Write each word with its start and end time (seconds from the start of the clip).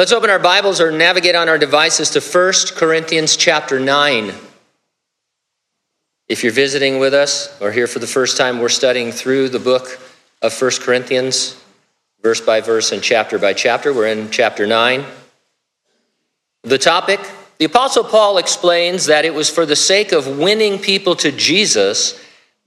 Let's 0.00 0.12
open 0.12 0.30
our 0.30 0.38
Bibles 0.38 0.80
or 0.80 0.90
navigate 0.90 1.34
on 1.34 1.50
our 1.50 1.58
devices 1.58 2.08
to 2.12 2.20
1 2.22 2.74
Corinthians 2.74 3.36
chapter 3.36 3.78
9. 3.78 4.32
If 6.26 6.42
you're 6.42 6.54
visiting 6.54 6.98
with 6.98 7.12
us 7.12 7.54
or 7.60 7.70
here 7.70 7.86
for 7.86 7.98
the 7.98 8.06
first 8.06 8.38
time, 8.38 8.60
we're 8.60 8.70
studying 8.70 9.12
through 9.12 9.50
the 9.50 9.58
book 9.58 10.00
of 10.40 10.58
1 10.58 10.70
Corinthians, 10.80 11.62
verse 12.22 12.40
by 12.40 12.62
verse 12.62 12.92
and 12.92 13.02
chapter 13.02 13.38
by 13.38 13.52
chapter. 13.52 13.92
We're 13.92 14.06
in 14.06 14.30
chapter 14.30 14.66
9. 14.66 15.04
The 16.62 16.78
topic 16.78 17.20
the 17.58 17.66
Apostle 17.66 18.04
Paul 18.04 18.38
explains 18.38 19.04
that 19.04 19.26
it 19.26 19.34
was 19.34 19.50
for 19.50 19.66
the 19.66 19.76
sake 19.76 20.12
of 20.12 20.38
winning 20.38 20.78
people 20.78 21.14
to 21.16 21.30
Jesus 21.30 22.18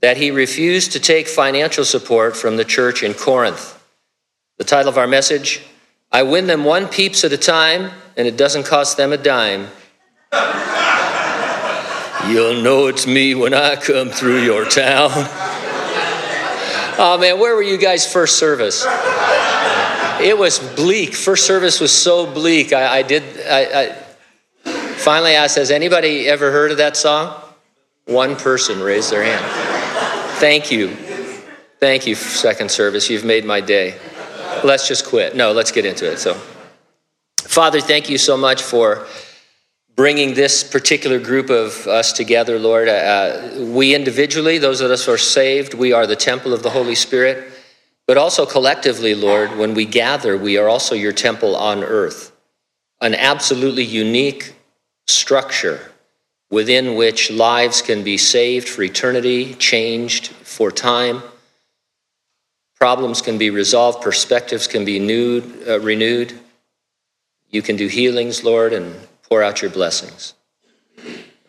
that 0.01 0.17
he 0.17 0.29
refused 0.29 0.91
to 0.91 0.99
take 0.99 1.27
financial 1.27 1.83
support 1.83 2.37
from 2.37 2.57
the 2.57 2.63
church 2.63 3.01
in 3.01 3.15
Corinth. 3.15 3.83
The 4.59 4.65
title 4.65 4.89
of 4.89 4.99
our 4.99 5.07
message 5.07 5.63
I 6.13 6.21
win 6.21 6.45
them 6.45 6.63
one 6.63 6.87
peeps 6.87 7.23
at 7.23 7.33
a 7.33 7.37
time, 7.37 7.89
and 8.15 8.27
it 8.27 8.37
doesn't 8.37 8.67
cost 8.67 8.97
them 8.97 9.11
a 9.11 9.17
dime. 9.17 9.67
You'll 12.29 12.61
know 12.61 12.85
it's 12.85 13.07
me 13.07 13.33
when 13.33 13.55
I 13.55 13.75
come 13.75 14.09
through 14.09 14.43
your 14.43 14.63
town. 14.63 15.09
Oh 16.99 17.17
man, 17.19 17.39
where 17.39 17.55
were 17.55 17.63
you 17.63 17.79
guys 17.79 18.05
first 18.11 18.37
service? 18.37 18.85
It 20.21 20.37
was 20.37 20.59
bleak. 20.75 21.15
First 21.15 21.47
service 21.47 21.81
was 21.81 21.91
so 21.91 22.31
bleak. 22.31 22.71
I, 22.71 22.99
I 22.99 23.01
did. 23.01 23.23
I, 23.47 23.81
I 23.81 23.91
finally 24.63 25.33
asked, 25.33 25.55
"Has 25.55 25.71
anybody 25.71 26.29
ever 26.29 26.51
heard 26.51 26.69
of 26.69 26.77
that 26.77 26.95
song?" 26.95 27.41
One 28.05 28.35
person 28.35 28.79
raised 28.81 29.11
their 29.11 29.23
hand. 29.23 29.43
Thank 30.39 30.71
you, 30.71 30.89
thank 31.79 32.05
you, 32.05 32.13
second 32.13 32.69
service. 32.69 33.09
You've 33.09 33.25
made 33.25 33.43
my 33.43 33.59
day. 33.59 33.95
Let's 34.63 34.87
just 34.87 35.05
quit. 35.05 35.35
No, 35.35 35.51
let's 35.51 35.71
get 35.71 35.85
into 35.85 36.09
it. 36.09 36.19
So, 36.19 36.35
Father, 37.37 37.81
thank 37.81 38.09
you 38.09 38.17
so 38.17 38.37
much 38.37 38.61
for 38.61 39.05
bringing 39.95 40.33
this 40.33 40.63
particular 40.63 41.19
group 41.19 41.49
of 41.49 41.85
us 41.85 42.13
together, 42.13 42.57
Lord. 42.57 42.87
Uh, 42.87 43.51
we 43.59 43.93
individually, 43.93 44.57
those 44.57 44.81
of 44.81 44.89
us 44.89 45.05
who 45.05 45.11
are 45.11 45.17
saved, 45.17 45.73
we 45.73 45.91
are 45.91 46.07
the 46.07 46.15
temple 46.15 46.53
of 46.53 46.63
the 46.63 46.69
Holy 46.69 46.95
Spirit. 46.95 47.51
But 48.07 48.17
also 48.17 48.45
collectively, 48.45 49.15
Lord, 49.15 49.57
when 49.57 49.73
we 49.73 49.85
gather, 49.85 50.37
we 50.37 50.57
are 50.57 50.67
also 50.67 50.95
your 50.95 51.13
temple 51.13 51.55
on 51.55 51.83
earth, 51.83 52.31
an 53.01 53.15
absolutely 53.15 53.83
unique 53.83 54.55
structure 55.07 55.91
within 56.49 56.95
which 56.95 57.31
lives 57.31 57.81
can 57.81 58.03
be 58.03 58.17
saved 58.17 58.69
for 58.69 58.83
eternity, 58.83 59.53
changed 59.55 60.27
for 60.27 60.71
time. 60.71 61.23
Problems 62.83 63.21
can 63.21 63.37
be 63.37 63.49
resolved, 63.49 64.01
perspectives 64.01 64.67
can 64.67 64.83
be 64.83 64.99
renewed, 64.99 65.69
uh, 65.69 65.79
renewed. 65.79 66.37
You 67.49 67.61
can 67.61 67.77
do 67.77 67.87
healings, 67.87 68.43
Lord, 68.43 68.73
and 68.73 68.93
pour 69.29 69.41
out 69.41 69.61
your 69.61 69.71
blessings. 69.71 70.33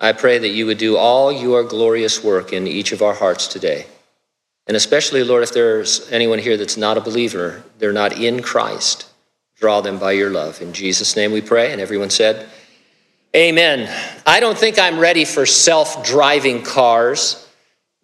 I 0.01 0.13
pray 0.13 0.39
that 0.39 0.51
you 0.51 0.65
would 0.67 0.79
do 0.79 0.97
all 0.97 1.33
your 1.33 1.65
glorious 1.65 2.23
work 2.23 2.53
in 2.53 2.69
each 2.69 2.93
of 2.93 3.03
our 3.03 3.15
hearts 3.15 3.49
today. 3.49 3.87
And 4.69 4.77
especially, 4.77 5.25
Lord, 5.25 5.43
if 5.43 5.53
there's 5.53 6.09
anyone 6.13 6.39
here 6.39 6.57
that's 6.57 6.77
not 6.77 6.99
a 6.99 7.01
believer, 7.01 7.65
they're 7.79 7.93
not 7.93 8.13
in 8.13 8.41
Christ, 8.41 9.11
draw 9.57 9.81
them 9.81 9.99
by 9.99 10.13
your 10.13 10.31
love. 10.31 10.63
In 10.63 10.73
Jesus' 10.73 11.17
name 11.17 11.33
we 11.33 11.41
pray. 11.41 11.73
And 11.73 11.81
everyone 11.81 12.11
said, 12.11 12.49
Amen. 13.35 13.93
I 14.25 14.39
don't 14.39 14.57
think 14.57 14.79
I'm 14.79 15.01
ready 15.01 15.25
for 15.25 15.47
self 15.47 16.07
driving 16.07 16.63
cars. 16.63 17.44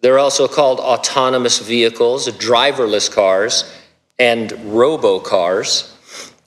They're 0.01 0.19
also 0.19 0.47
called 0.47 0.79
autonomous 0.79 1.59
vehicles, 1.59 2.27
driverless 2.27 3.11
cars, 3.11 3.71
and 4.17 4.51
robo 4.73 5.19
cars. 5.19 5.95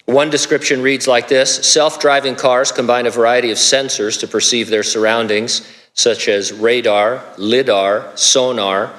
One 0.06 0.28
description 0.28 0.82
reads 0.82 1.08
like 1.08 1.28
this 1.28 1.66
Self 1.66 1.98
driving 1.98 2.36
cars 2.36 2.72
combine 2.72 3.06
a 3.06 3.10
variety 3.10 3.50
of 3.50 3.58
sensors 3.58 4.20
to 4.20 4.28
perceive 4.28 4.68
their 4.68 4.82
surroundings, 4.82 5.66
such 5.94 6.28
as 6.28 6.52
radar, 6.52 7.22
LIDAR, 7.38 8.12
sonar, 8.16 8.92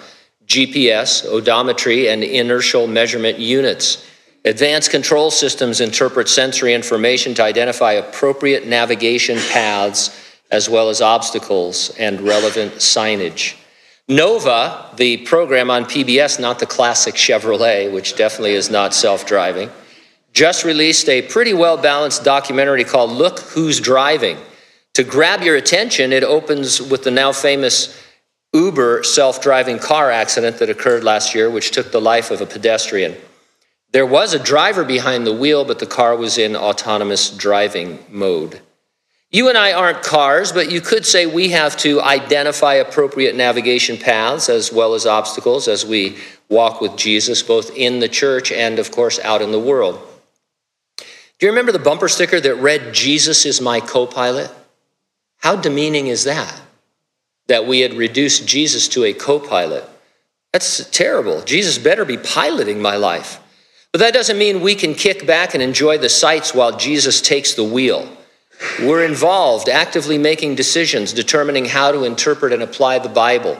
GPS, 0.47 1.25
odometry, 1.27 2.11
and 2.11 2.23
inertial 2.23 2.87
measurement 2.87 3.37
units. 3.37 4.05
Advanced 4.45 4.91
control 4.91 5.31
systems 5.31 5.81
interpret 5.81 6.29
sensory 6.29 6.73
information 6.73 7.33
to 7.33 7.43
identify 7.43 7.93
appropriate 7.93 8.67
navigation 8.67 9.37
paths 9.49 10.15
as 10.51 10.69
well 10.69 10.89
as 10.89 11.01
obstacles 11.01 11.89
and 11.97 12.21
relevant 12.21 12.73
signage. 12.73 13.55
Nova, 14.07 14.91
the 14.97 15.17
program 15.17 15.71
on 15.71 15.85
PBS, 15.85 16.39
not 16.39 16.59
the 16.59 16.67
classic 16.67 17.15
Chevrolet, 17.15 17.91
which 17.91 18.15
definitely 18.15 18.53
is 18.53 18.69
not 18.69 18.93
self 18.93 19.25
driving, 19.25 19.71
just 20.31 20.63
released 20.63 21.09
a 21.09 21.23
pretty 21.23 21.53
well 21.55 21.75
balanced 21.75 22.23
documentary 22.23 22.83
called 22.83 23.09
Look 23.09 23.39
Who's 23.39 23.79
Driving. 23.79 24.37
To 24.93 25.03
grab 25.03 25.41
your 25.41 25.55
attention, 25.55 26.13
it 26.13 26.23
opens 26.23 26.79
with 26.79 27.03
the 27.03 27.11
now 27.11 27.31
famous 27.31 27.99
Uber 28.53 29.03
self 29.03 29.41
driving 29.41 29.79
car 29.79 30.11
accident 30.11 30.59
that 30.59 30.69
occurred 30.69 31.03
last 31.03 31.33
year, 31.33 31.49
which 31.49 31.71
took 31.71 31.91
the 31.91 31.99
life 31.99 32.29
of 32.29 32.41
a 32.41 32.45
pedestrian. 32.45 33.15
There 33.91 34.05
was 34.05 34.35
a 34.35 34.39
driver 34.39 34.83
behind 34.83 35.25
the 35.25 35.33
wheel, 35.33 35.65
but 35.65 35.79
the 35.79 35.85
car 35.87 36.15
was 36.15 36.37
in 36.37 36.55
autonomous 36.55 37.31
driving 37.31 38.05
mode. 38.09 38.61
You 39.35 39.49
and 39.49 39.57
I 39.57 39.73
aren't 39.73 40.01
cars, 40.01 40.51
but 40.51 40.71
you 40.71 40.79
could 40.79 41.05
say 41.05 41.25
we 41.25 41.49
have 41.49 41.75
to 41.77 42.01
identify 42.01 42.75
appropriate 42.75 43.35
navigation 43.35 43.97
paths 43.97 44.47
as 44.47 44.71
well 44.71 44.93
as 44.93 45.05
obstacles 45.05 45.67
as 45.67 45.85
we 45.85 46.17
walk 46.47 46.79
with 46.79 46.95
Jesus, 46.95 47.43
both 47.43 47.75
in 47.75 47.99
the 47.99 48.07
church 48.07 48.51
and, 48.51 48.79
of 48.79 48.91
course, 48.91 49.19
out 49.19 49.41
in 49.41 49.51
the 49.51 49.59
world. 49.59 49.99
Do 50.97 51.45
you 51.45 51.49
remember 51.49 51.73
the 51.73 51.79
bumper 51.79 52.07
sticker 52.07 52.39
that 52.39 52.55
read, 52.55 52.93
Jesus 52.93 53.45
is 53.45 53.59
my 53.59 53.81
co 53.81 54.07
pilot? 54.07 54.49
How 55.39 55.57
demeaning 55.57 56.07
is 56.07 56.23
that? 56.23 56.61
that 57.47 57.67
we 57.67 57.81
had 57.81 57.93
reduced 57.93 58.47
Jesus 58.47 58.87
to 58.89 59.03
a 59.03 59.13
co 59.13 59.39
pilot. 59.39 59.83
That's 60.51 60.89
terrible. 60.89 61.41
Jesus 61.41 61.77
better 61.77 62.05
be 62.05 62.17
piloting 62.17 62.81
my 62.81 62.95
life. 62.95 63.39
But 63.91 63.99
that 63.99 64.13
doesn't 64.13 64.37
mean 64.37 64.61
we 64.61 64.75
can 64.75 64.93
kick 64.93 65.25
back 65.25 65.53
and 65.53 65.61
enjoy 65.61 65.97
the 65.97 66.09
sights 66.09 66.53
while 66.53 66.77
Jesus 66.77 67.21
takes 67.21 67.53
the 67.53 67.63
wheel. 67.63 68.09
We're 68.81 69.05
involved, 69.05 69.69
actively 69.69 70.17
making 70.17 70.55
decisions, 70.55 71.13
determining 71.13 71.65
how 71.65 71.91
to 71.91 72.03
interpret 72.03 72.53
and 72.53 72.63
apply 72.63 72.99
the 72.99 73.09
Bible 73.09 73.57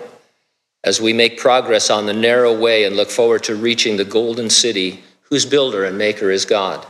as 0.84 1.02
we 1.02 1.14
make 1.14 1.40
progress 1.40 1.90
on 1.90 2.06
the 2.06 2.14
narrow 2.14 2.58
way 2.58 2.84
and 2.84 2.96
look 2.96 3.10
forward 3.10 3.44
to 3.44 3.56
reaching 3.56 3.98
the 3.98 4.06
golden 4.06 4.50
city 4.50 5.04
whose 5.22 5.46
builder 5.46 5.84
and 5.84 5.98
maker 5.98 6.30
is 6.30 6.46
God. 6.46 6.86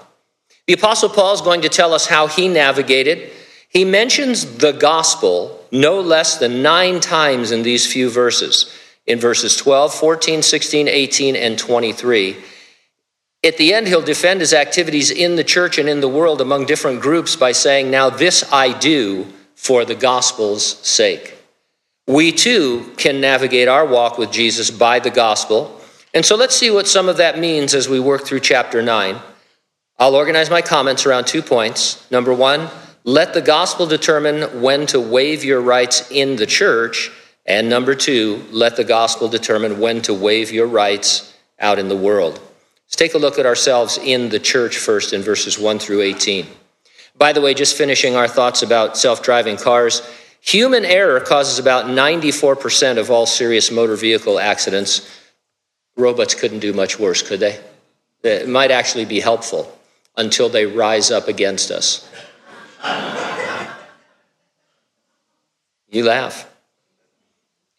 The 0.68 0.74
Apostle 0.74 1.10
Paul 1.10 1.34
is 1.34 1.42
going 1.42 1.62
to 1.62 1.70
tell 1.70 1.94
us 1.94 2.08
how 2.08 2.28
he 2.28 2.48
navigated. 2.48 3.32
He 3.70 3.86
mentions 3.86 4.58
the 4.58 4.72
gospel 4.72 5.64
no 5.72 6.02
less 6.02 6.38
than 6.38 6.62
nine 6.62 7.00
times 7.00 7.52
in 7.52 7.64
these 7.64 7.92
few 7.92 8.10
verses 8.10 8.74
in 9.06 9.20
verses 9.20 9.56
12, 9.56 9.94
14, 9.94 10.42
16, 10.42 10.88
18, 10.88 11.36
and 11.36 11.58
23. 11.60 12.38
At 13.46 13.58
the 13.58 13.76
end, 13.76 13.88
he'll 13.88 14.02
defend 14.02 14.40
his 14.40 14.56
activities 14.56 15.12
in 15.12 15.36
the 15.36 15.44
church 15.44 15.78
and 15.78 15.88
in 15.88 16.02
the 16.02 16.10
world 16.10 16.42
among 16.42 16.66
different 16.66 17.00
groups 17.00 17.36
by 17.36 17.52
saying, 17.52 17.92
Now 17.92 18.10
this 18.10 18.52
I 18.52 18.76
do 18.76 19.28
for 19.54 19.86
the 19.86 19.94
gospel's 19.94 20.66
sake. 20.66 21.38
We 22.08 22.32
too 22.32 22.92
can 22.98 23.22
navigate 23.22 23.68
our 23.68 23.86
walk 23.86 24.18
with 24.18 24.32
Jesus 24.32 24.72
by 24.72 24.98
the 24.98 25.12
gospel. 25.12 25.80
And 26.12 26.26
so 26.26 26.36
let's 26.36 26.56
see 26.56 26.72
what 26.72 26.88
some 26.88 27.08
of 27.08 27.18
that 27.18 27.38
means 27.38 27.76
as 27.76 27.88
we 27.88 28.00
work 28.00 28.26
through 28.26 28.40
chapter 28.40 28.82
9. 28.82 29.22
I'll 30.00 30.16
organize 30.16 30.50
my 30.50 30.64
comments 30.64 31.06
around 31.06 31.28
two 31.28 31.44
points. 31.44 32.10
Number 32.10 32.34
one, 32.34 32.68
let 33.04 33.36
the 33.36 33.42
gospel 33.42 33.86
determine 33.86 34.60
when 34.64 34.88
to 34.88 35.00
waive 35.00 35.44
your 35.44 35.62
rights 35.62 36.10
in 36.10 36.36
the 36.36 36.48
church. 36.48 37.12
And 37.46 37.70
number 37.70 37.94
two, 37.94 38.44
let 38.50 38.76
the 38.76 38.84
gospel 38.84 39.28
determine 39.28 39.80
when 39.80 40.02
to 40.04 40.16
waive 40.16 40.52
your 40.52 40.66
rights 40.66 41.32
out 41.60 41.78
in 41.78 41.90
the 41.90 41.96
world. 41.96 42.40
Let's 42.96 43.12
take 43.12 43.14
a 43.16 43.18
look 43.18 43.38
at 43.38 43.46
ourselves 43.46 43.98
in 43.98 44.30
the 44.30 44.40
church 44.40 44.78
first 44.78 45.12
in 45.12 45.22
verses 45.22 45.60
1 45.60 45.80
through 45.80 46.00
18. 46.00 46.48
By 47.18 47.34
the 47.34 47.42
way, 47.42 47.54
just 47.54 47.76
finishing 47.76 48.16
our 48.16 48.30
thoughts 48.30 48.62
about 48.62 48.98
self 48.98 49.22
driving 49.22 49.58
cars, 49.58 50.02
human 50.40 50.86
error 50.86 51.20
causes 51.20 51.60
about 51.60 51.88
94% 51.88 52.98
of 52.98 53.12
all 53.12 53.26
serious 53.26 53.70
motor 53.70 53.98
vehicle 53.98 54.40
accidents. 54.40 55.14
Robots 55.98 56.36
couldn't 56.36 56.60
do 56.60 56.72
much 56.72 56.98
worse, 56.98 57.22
could 57.22 57.42
they? 57.42 57.60
It 58.24 58.48
might 58.48 58.72
actually 58.72 59.04
be 59.04 59.20
helpful 59.20 59.78
until 60.16 60.48
they 60.48 60.66
rise 60.66 61.12
up 61.12 61.28
against 61.28 61.72
us. 61.72 62.10
You 65.90 66.06
laugh. 66.06 66.50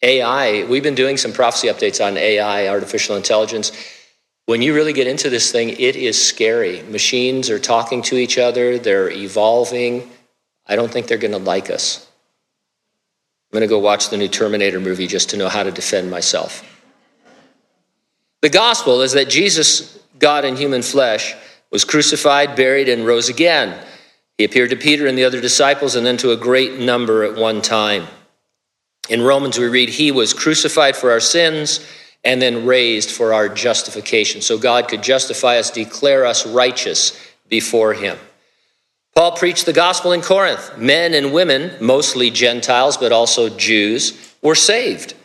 AI, 0.03 0.63
we've 0.65 0.83
been 0.83 0.93
doing 0.93 1.17
some 1.17 1.33
prophecy 1.33 1.69
updates 1.69 2.05
on 2.05 2.17
AI, 2.17 2.67
artificial 2.67 3.15
intelligence. 3.15 3.71
When 4.47 4.61
you 4.61 4.73
really 4.73 4.93
get 4.93 5.07
into 5.07 5.29
this 5.29 5.51
thing, 5.51 5.71
it 5.71 5.97
is 5.97 6.25
scary. 6.25 6.81
Machines 6.83 7.49
are 7.49 7.59
talking 7.59 8.01
to 8.03 8.15
each 8.15 8.37
other, 8.37 8.79
they're 8.79 9.09
evolving. 9.09 10.09
I 10.65 10.77
don't 10.77 10.89
think 10.89 11.07
they're 11.07 11.17
going 11.17 11.33
to 11.33 11.37
like 11.37 11.69
us. 11.69 12.07
I'm 13.51 13.59
going 13.59 13.67
to 13.67 13.67
go 13.67 13.79
watch 13.79 14.09
the 14.09 14.15
new 14.15 14.29
Terminator 14.29 14.79
movie 14.79 15.05
just 15.05 15.31
to 15.31 15.37
know 15.37 15.49
how 15.49 15.63
to 15.63 15.71
defend 15.71 16.09
myself. 16.09 16.63
The 18.41 18.47
gospel 18.47 19.01
is 19.01 19.11
that 19.13 19.27
Jesus, 19.27 19.99
God 20.17 20.45
in 20.45 20.55
human 20.55 20.81
flesh, 20.81 21.35
was 21.69 21.83
crucified, 21.83 22.55
buried, 22.55 22.87
and 22.87 23.05
rose 23.05 23.27
again. 23.27 23.77
He 24.37 24.45
appeared 24.45 24.69
to 24.69 24.77
Peter 24.77 25.07
and 25.07 25.17
the 25.17 25.25
other 25.25 25.41
disciples 25.41 25.95
and 25.95 26.05
then 26.05 26.15
to 26.17 26.31
a 26.31 26.37
great 26.37 26.79
number 26.79 27.25
at 27.25 27.35
one 27.35 27.61
time. 27.61 28.07
In 29.09 29.21
Romans, 29.21 29.59
we 29.59 29.67
read, 29.67 29.89
He 29.89 30.09
was 30.09 30.33
crucified 30.33 30.95
for 30.95 31.11
our 31.11 31.19
sins 31.19 31.85
and 32.23 32.41
then 32.41 32.65
raised 32.65 33.11
for 33.11 33.33
our 33.33 33.49
justification. 33.49 34.41
So 34.41 34.57
God 34.57 34.87
could 34.87 35.03
justify 35.03 35.57
us, 35.57 35.71
declare 35.71 36.25
us 36.25 36.45
righteous 36.45 37.19
before 37.47 37.93
Him. 37.93 38.17
Paul 39.15 39.31
preached 39.31 39.65
the 39.65 39.73
gospel 39.73 40.11
in 40.11 40.21
Corinth. 40.21 40.77
Men 40.77 41.13
and 41.13 41.33
women, 41.33 41.71
mostly 41.81 42.29
Gentiles, 42.29 42.97
but 42.97 43.11
also 43.11 43.49
Jews, 43.49 44.35
were 44.41 44.55
saved. 44.55 45.15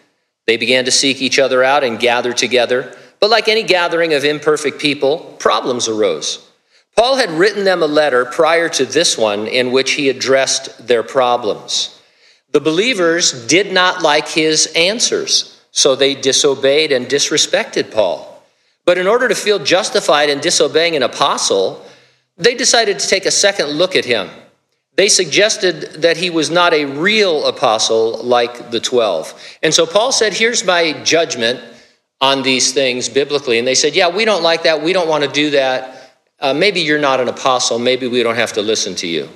They 0.47 0.57
began 0.57 0.87
to 0.87 0.91
seek 0.91 1.21
each 1.21 1.39
other 1.39 1.63
out 1.63 1.85
and 1.85 1.99
gather 1.99 2.33
together. 2.33 2.97
But 3.21 3.31
like 3.31 3.49
any 3.49 3.63
gathering 3.63 4.15
of 4.15 4.25
imperfect 4.25 4.81
people, 4.81 5.37
problems 5.39 5.89
arose. 5.89 6.49
Paul 6.97 7.17
had 7.17 7.31
written 7.31 7.65
them 7.65 7.83
a 7.83 7.87
letter 7.87 8.25
prior 8.25 8.69
to 8.71 8.85
this 8.85 9.17
one 9.17 9.47
in 9.47 9.73
which 9.73 9.93
he 9.93 10.09
addressed 10.09 10.87
their 10.87 11.03
problems. 11.03 12.01
The 12.53 12.61
believers 12.61 13.47
did 13.47 13.73
not 13.73 14.03
like 14.03 14.29
his 14.29 14.71
answers, 14.77 15.52
so 15.73 15.97
they 15.97 16.15
disobeyed 16.15 16.93
and 16.93 17.07
disrespected 17.07 17.91
Paul. 17.91 18.29
But 18.85 18.99
in 18.99 19.07
order 19.07 19.29
to 19.29 19.35
feel 19.35 19.59
justified 19.59 20.29
in 20.29 20.41
disobeying 20.41 20.95
an 20.97 21.03
apostle, 21.03 21.85
they 22.37 22.55
decided 22.55 22.99
to 22.99 23.09
take 23.09 23.27
a 23.27 23.31
second 23.31 23.69
look 23.69 23.97
at 23.97 24.05
him. 24.05 24.29
They 24.97 25.09
suggested 25.09 26.03
that 26.03 26.19
he 26.19 26.29
was 26.29 26.51
not 26.51 26.75
a 26.75 26.85
real 26.85 27.47
apostle 27.47 28.23
like 28.23 28.71
the 28.71 28.81
12. 28.81 29.59
And 29.63 29.73
so 29.73 29.87
Paul 29.87 30.13
said, 30.13 30.35
Here's 30.35 30.65
my 30.65 30.93
judgment 31.03 31.61
on 32.21 32.43
these 32.43 32.73
things 32.73 33.09
biblically. 33.09 33.59
And 33.59 33.67
they 33.67 33.75
said, 33.75 33.97
Yeah, 33.97 34.15
we 34.15 34.27
don't 34.27 34.43
like 34.43 34.65
that. 34.65 34.83
We 34.83 34.93
don't 34.93 35.09
want 35.09 35.25
to 35.25 35.31
do 35.31 35.51
that. 35.51 36.19
Uh, 36.39 36.53
maybe 36.53 36.81
you're 36.81 36.99
not 36.99 37.21
an 37.21 37.29
apostle. 37.29 37.79
Maybe 37.79 38.07
we 38.07 38.23
don't 38.23 38.35
have 38.35 38.53
to 38.55 38.63
listen 38.63 38.95
to 38.97 39.07
you. 39.07 39.29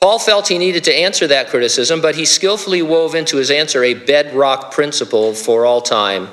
Paul 0.00 0.18
felt 0.18 0.48
he 0.48 0.58
needed 0.58 0.84
to 0.84 0.94
answer 0.94 1.26
that 1.26 1.48
criticism, 1.48 2.00
but 2.00 2.14
he 2.14 2.24
skillfully 2.24 2.82
wove 2.82 3.14
into 3.14 3.36
his 3.36 3.50
answer 3.50 3.82
a 3.82 3.94
bedrock 3.94 4.72
principle 4.72 5.34
for 5.34 5.66
all 5.66 5.80
time. 5.80 6.28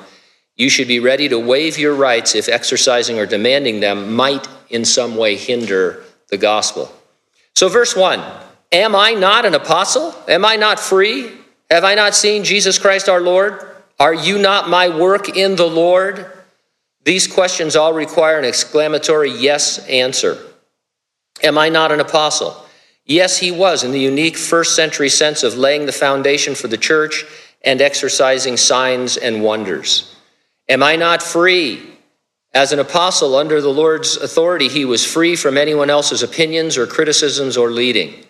You 0.54 0.70
should 0.70 0.88
be 0.88 1.00
ready 1.00 1.28
to 1.28 1.38
waive 1.38 1.78
your 1.78 1.94
rights 1.94 2.34
if 2.34 2.48
exercising 2.48 3.18
or 3.18 3.26
demanding 3.26 3.80
them 3.80 4.14
might 4.14 4.46
in 4.70 4.84
some 4.84 5.16
way 5.16 5.36
hinder 5.36 6.04
the 6.28 6.38
gospel. 6.38 6.92
So, 7.54 7.68
verse 7.68 7.96
1 7.96 8.22
Am 8.72 8.94
I 8.94 9.12
not 9.12 9.44
an 9.44 9.54
apostle? 9.54 10.14
Am 10.28 10.44
I 10.44 10.56
not 10.56 10.80
free? 10.80 11.30
Have 11.70 11.84
I 11.84 11.94
not 11.94 12.14
seen 12.14 12.44
Jesus 12.44 12.78
Christ 12.78 13.08
our 13.08 13.20
Lord? 13.20 13.66
Are 13.98 14.14
you 14.14 14.38
not 14.38 14.68
my 14.68 14.88
work 14.88 15.36
in 15.36 15.56
the 15.56 15.66
Lord? 15.66 16.30
These 17.04 17.26
questions 17.26 17.76
all 17.76 17.92
require 17.92 18.38
an 18.38 18.44
exclamatory 18.44 19.30
yes 19.30 19.78
answer. 19.88 20.38
Am 21.42 21.58
I 21.58 21.68
not 21.68 21.92
an 21.92 22.00
apostle? 22.00 22.65
Yes, 23.06 23.38
he 23.38 23.52
was 23.52 23.84
in 23.84 23.92
the 23.92 24.00
unique 24.00 24.36
first 24.36 24.74
century 24.74 25.08
sense 25.08 25.44
of 25.44 25.56
laying 25.56 25.86
the 25.86 25.92
foundation 25.92 26.56
for 26.56 26.66
the 26.66 26.76
church 26.76 27.24
and 27.64 27.80
exercising 27.80 28.56
signs 28.56 29.16
and 29.16 29.42
wonders. 29.42 30.14
Am 30.68 30.82
I 30.82 30.96
not 30.96 31.22
free? 31.22 31.82
As 32.52 32.72
an 32.72 32.80
apostle 32.80 33.36
under 33.36 33.60
the 33.60 33.72
Lord's 33.72 34.16
authority, 34.16 34.68
he 34.68 34.84
was 34.84 35.04
free 35.04 35.36
from 35.36 35.56
anyone 35.56 35.88
else's 35.88 36.22
opinions 36.22 36.76
or 36.76 36.86
criticisms 36.86 37.56
or 37.56 37.70
leading. 37.70 38.24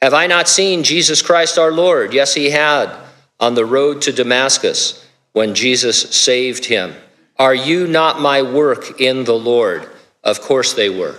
Have 0.00 0.14
I 0.14 0.28
not 0.28 0.48
seen 0.48 0.84
Jesus 0.84 1.22
Christ 1.22 1.58
our 1.58 1.72
Lord? 1.72 2.14
Yes, 2.14 2.34
he 2.34 2.50
had 2.50 2.94
on 3.40 3.54
the 3.54 3.66
road 3.66 4.02
to 4.02 4.12
Damascus 4.12 5.04
when 5.32 5.54
Jesus 5.54 6.14
saved 6.14 6.66
him. 6.66 6.94
Are 7.38 7.54
you 7.54 7.86
not 7.86 8.20
my 8.20 8.42
work 8.42 9.00
in 9.00 9.24
the 9.24 9.38
Lord? 9.38 9.88
Of 10.22 10.40
course 10.40 10.74
they 10.74 10.90
were. 10.90 11.18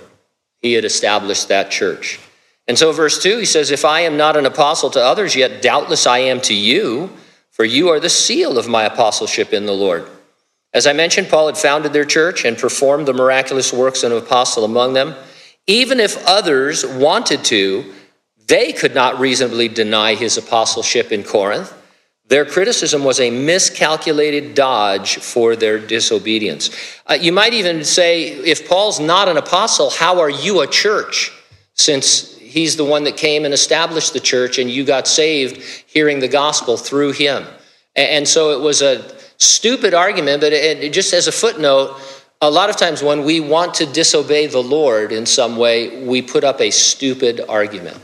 He 0.62 0.74
had 0.74 0.86
established 0.86 1.48
that 1.48 1.72
church. 1.72 2.20
And 2.68 2.78
so, 2.78 2.92
verse 2.92 3.22
2, 3.22 3.40
he 3.40 3.46
says, 3.46 3.72
If 3.72 3.86
I 3.86 4.02
am 4.02 4.18
not 4.18 4.38
an 4.38 4.46
apostle 4.46 4.90
to 4.92 5.04
others, 5.04 5.36
yet 5.36 5.62
doubtless 5.62 6.06
I 6.08 6.20
am 6.20 6.40
to 6.42 6.54
you, 6.54 7.10
for 7.50 7.66
you 7.66 7.90
are 7.90 8.00
the 8.00 8.10
seal 8.10 8.58
of 8.58 8.68
my 8.68 8.84
apostleship 8.84 9.54
in 9.54 9.66
the 9.66 9.74
Lord. 9.74 10.08
As 10.74 10.88
I 10.88 10.94
mentioned, 10.94 11.28
Paul 11.28 11.48
had 11.48 11.58
founded 11.58 11.92
their 11.92 12.06
church 12.06 12.46
and 12.46 12.58
performed 12.58 13.08
the 13.08 13.14
miraculous 13.14 13.74
works 13.74 14.04
of 14.04 14.12
an 14.12 14.18
apostle 14.18 14.64
among 14.64 14.94
them. 14.94 15.16
Even 15.68 16.00
if 16.00 16.26
others 16.26 16.86
wanted 16.86 17.44
to, 17.46 17.94
they 18.48 18.72
could 18.72 18.96
not 18.96 19.20
reasonably 19.20 19.68
deny 19.68 20.16
his 20.16 20.38
apostleship 20.38 21.12
in 21.12 21.24
Corinth. 21.24 21.74
Their 22.28 22.46
criticism 22.46 23.04
was 23.04 23.20
a 23.20 23.30
miscalculated 23.30 24.56
dodge 24.56 25.18
for 25.18 25.58
their 25.58 25.78
disobedience. 25.78 26.70
Uh, 27.06 27.16
you 27.20 27.34
might 27.34 27.54
even 27.54 27.84
say, 27.84 28.30
if 28.30 28.70
Paul's 28.70 29.02
not 29.02 29.28
an 29.28 29.36
apostle, 29.36 29.90
how 29.90 30.22
are 30.22 30.30
you 30.30 30.62
a 30.62 30.68
church? 30.68 31.34
Since 31.74 32.41
he's 32.52 32.76
the 32.76 32.86
one 32.86 33.06
that 33.06 33.18
came 33.18 33.46
and 33.46 33.54
established 33.54 34.14
the 34.14 34.20
church 34.20 34.60
and 34.60 34.70
you 34.70 34.84
got 34.84 35.08
saved 35.08 35.58
hearing 35.88 36.20
the 36.20 36.28
gospel 36.28 36.78
through 36.78 37.14
him. 37.14 37.46
And 37.96 38.28
so 38.28 38.52
it 38.52 38.62
was 38.62 38.82
a 38.82 39.16
stupid 39.38 39.94
argument, 39.94 40.42
but 40.42 40.54
it, 40.54 40.94
just 40.94 41.14
as 41.14 41.28
a 41.28 41.32
footnote, 41.32 42.00
a 42.42 42.50
lot 42.50 42.70
of 42.70 42.78
times 42.78 43.02
when 43.02 43.24
we 43.24 43.40
want 43.40 43.76
to 43.76 43.86
disobey 43.86 44.48
the 44.48 44.62
Lord 44.62 45.12
in 45.12 45.26
some 45.26 45.58
way, 45.58 46.06
we 46.06 46.22
put 46.22 46.44
up 46.44 46.60
a 46.60 46.72
stupid 46.72 47.42
argument 47.48 47.98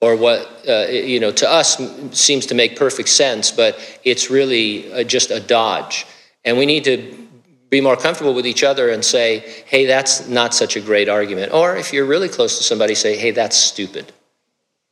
or 0.00 0.14
what 0.16 0.64
uh, 0.68 0.86
you 0.88 1.18
know 1.18 1.32
to 1.32 1.50
us 1.50 1.80
seems 2.12 2.46
to 2.46 2.54
make 2.54 2.76
perfect 2.76 3.08
sense 3.08 3.50
but 3.50 3.78
it's 4.04 4.30
really 4.30 4.92
uh, 4.92 5.02
just 5.02 5.30
a 5.30 5.40
dodge 5.40 6.06
and 6.44 6.56
we 6.56 6.66
need 6.66 6.84
to 6.84 7.27
be 7.70 7.80
more 7.80 7.96
comfortable 7.96 8.34
with 8.34 8.46
each 8.46 8.62
other 8.62 8.90
and 8.90 9.04
say 9.04 9.40
hey 9.66 9.86
that's 9.86 10.28
not 10.28 10.54
such 10.54 10.76
a 10.76 10.80
great 10.80 11.08
argument 11.08 11.52
or 11.52 11.76
if 11.76 11.92
you're 11.92 12.06
really 12.06 12.28
close 12.28 12.58
to 12.58 12.64
somebody 12.64 12.94
say 12.94 13.16
hey 13.16 13.30
that's 13.30 13.56
stupid 13.56 14.12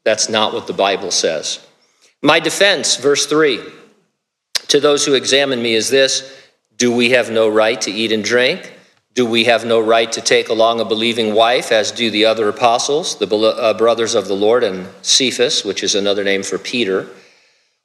that's 0.05 0.29
not 0.29 0.53
what 0.53 0.67
the 0.67 0.73
bible 0.73 1.11
says 1.11 1.67
my 2.23 2.41
defense 2.41 2.97
verse 2.97 3.27
3 3.27 3.61
to 4.69 4.81
those 4.81 5.05
who 5.07 5.15
examine 5.15 5.63
me 5.63 5.75
is 5.75 5.91
this 5.91 6.33
do 6.77 6.95
we 6.95 7.11
have 7.11 7.31
no 7.31 7.49
right 7.49 7.81
to 7.81 7.91
eat 7.91 8.13
and 8.13 8.25
drink 8.25 8.73
do 9.17 9.25
we 9.25 9.45
have 9.45 9.65
no 9.65 9.81
right 9.81 10.13
to 10.13 10.21
take 10.21 10.51
along 10.51 10.79
a 10.79 10.85
believing 10.85 11.35
wife, 11.35 11.73
as 11.73 11.91
do 11.91 12.11
the 12.11 12.27
other 12.27 12.51
apostles, 12.51 13.17
the 13.17 13.27
uh, 13.27 13.73
brothers 13.73 14.15
of 14.15 14.29
the 14.29 14.37
Lord, 14.37 14.63
and 14.63 14.87
Cephas, 15.01 15.65
which 15.65 15.83
is 15.83 15.95
another 15.95 16.23
name 16.23 16.43
for 16.43 16.59
Peter? 16.59 17.09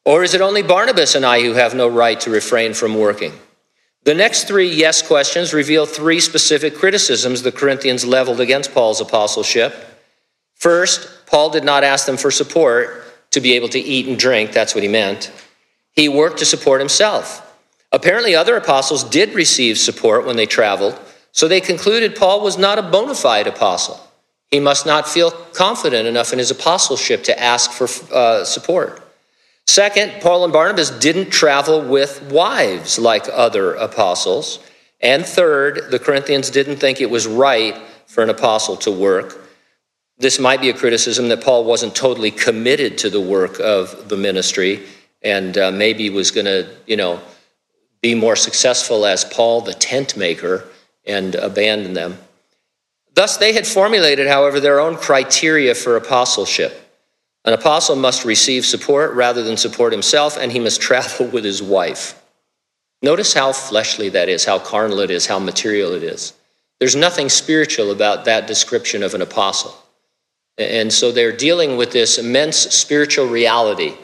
Or 0.04 0.24
is 0.24 0.34
it 0.34 0.42
only 0.42 0.62
Barnabas 0.62 1.16
and 1.16 1.26
I 1.26 1.42
who 1.42 1.54
have 1.54 1.74
no 1.74 1.88
right 1.88 2.20
to 2.20 2.30
refrain 2.30 2.74
from 2.74 2.98
working? 2.98 3.32
The 4.04 4.16
next 4.16 4.46
three 4.46 4.68
yes 4.68 5.02
questions 5.02 5.54
reveal 5.54 5.86
three 5.86 6.20
specific 6.20 6.76
criticisms 6.76 7.44
the 7.44 7.52
Corinthians 7.52 8.04
leveled 8.04 8.40
against 8.40 8.74
Paul's 8.74 9.00
apostleship. 9.00 9.76
First, 10.56 11.28
Paul 11.28 11.52
did 11.52 11.64
not 11.64 11.84
ask 11.84 12.08
them 12.08 12.18
for 12.18 12.32
support 12.32 13.04
to 13.32 13.40
be 13.40 13.54
able 13.54 13.70
to 13.70 13.80
eat 13.80 14.08
and 14.08 14.18
drink. 14.18 14.52
That's 14.52 14.74
what 14.74 14.84
he 14.84 14.90
meant. 14.90 15.32
He 15.92 16.10
worked 16.10 16.40
to 16.40 16.46
support 16.46 16.82
himself. 16.82 17.48
Apparently, 17.92 18.34
other 18.34 18.56
apostles 18.56 19.04
did 19.04 19.36
receive 19.36 19.78
support 19.78 20.26
when 20.26 20.36
they 20.36 20.46
traveled. 20.46 21.00
So 21.32 21.48
they 21.48 21.62
concluded 21.62 22.16
Paul 22.16 22.42
was 22.42 22.58
not 22.58 22.80
a 22.80 22.84
bona 22.84 23.16
fide 23.16 23.48
apostle. 23.48 24.00
He 24.50 24.60
must 24.60 24.86
not 24.86 25.08
feel 25.08 25.32
confident 25.32 26.08
enough 26.08 26.34
in 26.34 26.40
his 26.40 26.52
apostleship 26.52 27.24
to 27.26 27.40
ask 27.40 27.72
for 27.72 27.88
uh, 28.14 28.44
support. 28.46 29.02
Second, 29.72 30.22
Paul 30.22 30.44
and 30.44 30.52
Barnabas 30.52 30.90
didn't 30.90 31.30
travel 31.30 31.82
with 31.82 32.22
wives 32.24 33.00
like 33.00 33.30
other 33.32 33.74
apostles. 33.76 34.60
And 35.00 35.26
third, 35.26 35.92
the 35.92 35.98
Corinthians 35.98 36.50
didn't 36.50 36.76
think 36.76 37.00
it 37.00 37.10
was 37.10 37.26
right 37.26 37.78
for 38.06 38.22
an 38.22 38.30
apostle 38.30 38.76
to 38.76 38.92
work. 38.92 39.40
This 40.18 40.40
might 40.40 40.60
be 40.60 40.68
a 40.68 40.74
criticism 40.74 41.30
that 41.30 41.42
Paul 41.42 41.64
wasn't 41.64 41.96
totally 41.96 42.32
committed 42.32 42.98
to 42.98 43.10
the 43.10 43.22
work 43.22 43.62
of 43.62 44.10
the 44.10 44.18
ministry 44.18 44.84
and 45.22 45.58
uh, 45.58 45.72
maybe 45.72 46.10
was 46.10 46.32
going 46.32 46.48
to, 46.48 46.70
you 46.86 46.98
know, 46.98 47.22
be 48.02 48.14
more 48.14 48.36
successful 48.36 49.06
as 49.06 49.24
Paul 49.24 49.62
the 49.62 49.74
tent 49.74 50.18
maker 50.18 50.66
and 51.06 51.34
abandon 51.36 51.94
them. 51.94 52.18
Thus, 53.14 53.38
they 53.38 53.54
had 53.54 53.66
formulated, 53.66 54.28
however, 54.28 54.60
their 54.60 54.82
own 54.82 54.98
criteria 54.98 55.76
for 55.76 55.96
apostleship. 55.96 56.91
An 57.46 57.54
apostle 57.54 57.96
must 57.96 58.26
receive 58.26 58.66
support 58.66 59.14
rather 59.14 59.44
than 59.44 59.58
support 59.58 59.92
himself, 59.92 60.38
and 60.38 60.52
he 60.52 60.60
must 60.60 60.82
travel 60.90 61.28
with 61.28 61.44
his 61.44 61.62
wife. 61.62 62.22
Notice 63.02 63.34
how 63.34 63.52
fleshly 63.52 64.10
that 64.10 64.30
is, 64.30 64.46
how 64.46 64.60
carnal 64.60 65.00
it 65.00 65.10
is, 65.10 65.26
how 65.26 65.40
material 65.40 65.94
it 65.94 66.04
is. 66.04 66.34
There's 66.80 66.96
nothing 66.96 67.30
spiritual 67.30 67.92
about 67.92 68.26
that 68.26 68.48
description 68.48 69.04
of 69.04 69.14
an 69.14 69.22
apostle. 69.22 69.76
And 70.58 70.94
so 70.94 71.12
they're 71.12 71.36
dealing 71.36 71.78
with 71.78 71.92
this 71.92 72.18
immense 72.18 72.58
spiritual 72.58 73.28
reality 73.28 73.96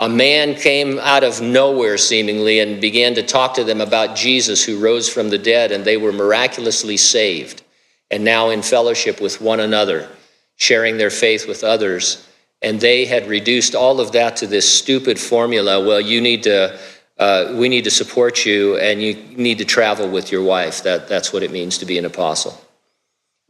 a 0.00 0.08
man 0.08 0.54
came 0.54 0.98
out 1.00 1.24
of 1.24 1.40
nowhere 1.40 1.98
seemingly 1.98 2.60
and 2.60 2.80
began 2.80 3.14
to 3.16 3.22
talk 3.22 3.54
to 3.54 3.64
them 3.64 3.80
about 3.80 4.14
Jesus 4.14 4.64
who 4.64 4.78
rose 4.78 5.08
from 5.08 5.28
the 5.28 5.38
dead, 5.38 5.72
and 5.72 5.84
they 5.84 5.96
were 5.96 6.12
miraculously 6.12 6.96
saved 6.96 7.62
and 8.10 8.24
now 8.24 8.50
in 8.50 8.62
fellowship 8.62 9.20
with 9.20 9.40
one 9.40 9.58
another, 9.58 10.08
sharing 10.54 10.98
their 10.98 11.10
faith 11.10 11.48
with 11.48 11.64
others. 11.64 12.27
And 12.60 12.80
they 12.80 13.04
had 13.04 13.28
reduced 13.28 13.74
all 13.74 14.00
of 14.00 14.12
that 14.12 14.36
to 14.36 14.46
this 14.46 14.72
stupid 14.72 15.18
formula 15.18 15.84
well, 15.84 16.00
you 16.00 16.20
need 16.20 16.44
to. 16.44 16.78
Uh, 17.18 17.52
we 17.56 17.68
need 17.68 17.82
to 17.82 17.90
support 17.90 18.46
you, 18.46 18.76
and 18.78 19.02
you 19.02 19.14
need 19.36 19.58
to 19.58 19.64
travel 19.64 20.08
with 20.08 20.30
your 20.30 20.40
wife. 20.40 20.84
That, 20.84 21.08
that's 21.08 21.32
what 21.32 21.42
it 21.42 21.50
means 21.50 21.78
to 21.78 21.84
be 21.84 21.98
an 21.98 22.04
apostle. 22.04 22.56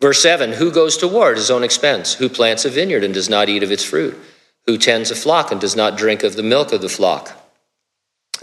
Verse 0.01 0.23
7 0.23 0.53
Who 0.53 0.71
goes 0.71 0.97
to 0.99 1.09
war 1.09 1.33
at 1.33 1.37
his 1.37 1.51
own 1.51 1.65
expense? 1.65 2.15
Who 2.15 2.29
plants 2.29 2.65
a 2.65 2.71
vineyard 2.71 3.05
and 3.05 3.13
does 3.13 3.29
not 3.29 3.49
eat 3.49 3.63
of 3.63 3.73
its 3.73 3.85
fruit? 3.85 4.19
Who 4.67 4.79
tends 4.79 5.11
a 5.11 5.17
flock 5.17 5.51
and 5.51 5.61
does 5.61 5.77
not 5.77 5.97
drink 5.97 6.23
of 6.23 6.37
the 6.37 6.43
milk 6.43 6.73
of 6.73 6.81
the 6.81 6.89
flock? 6.89 7.33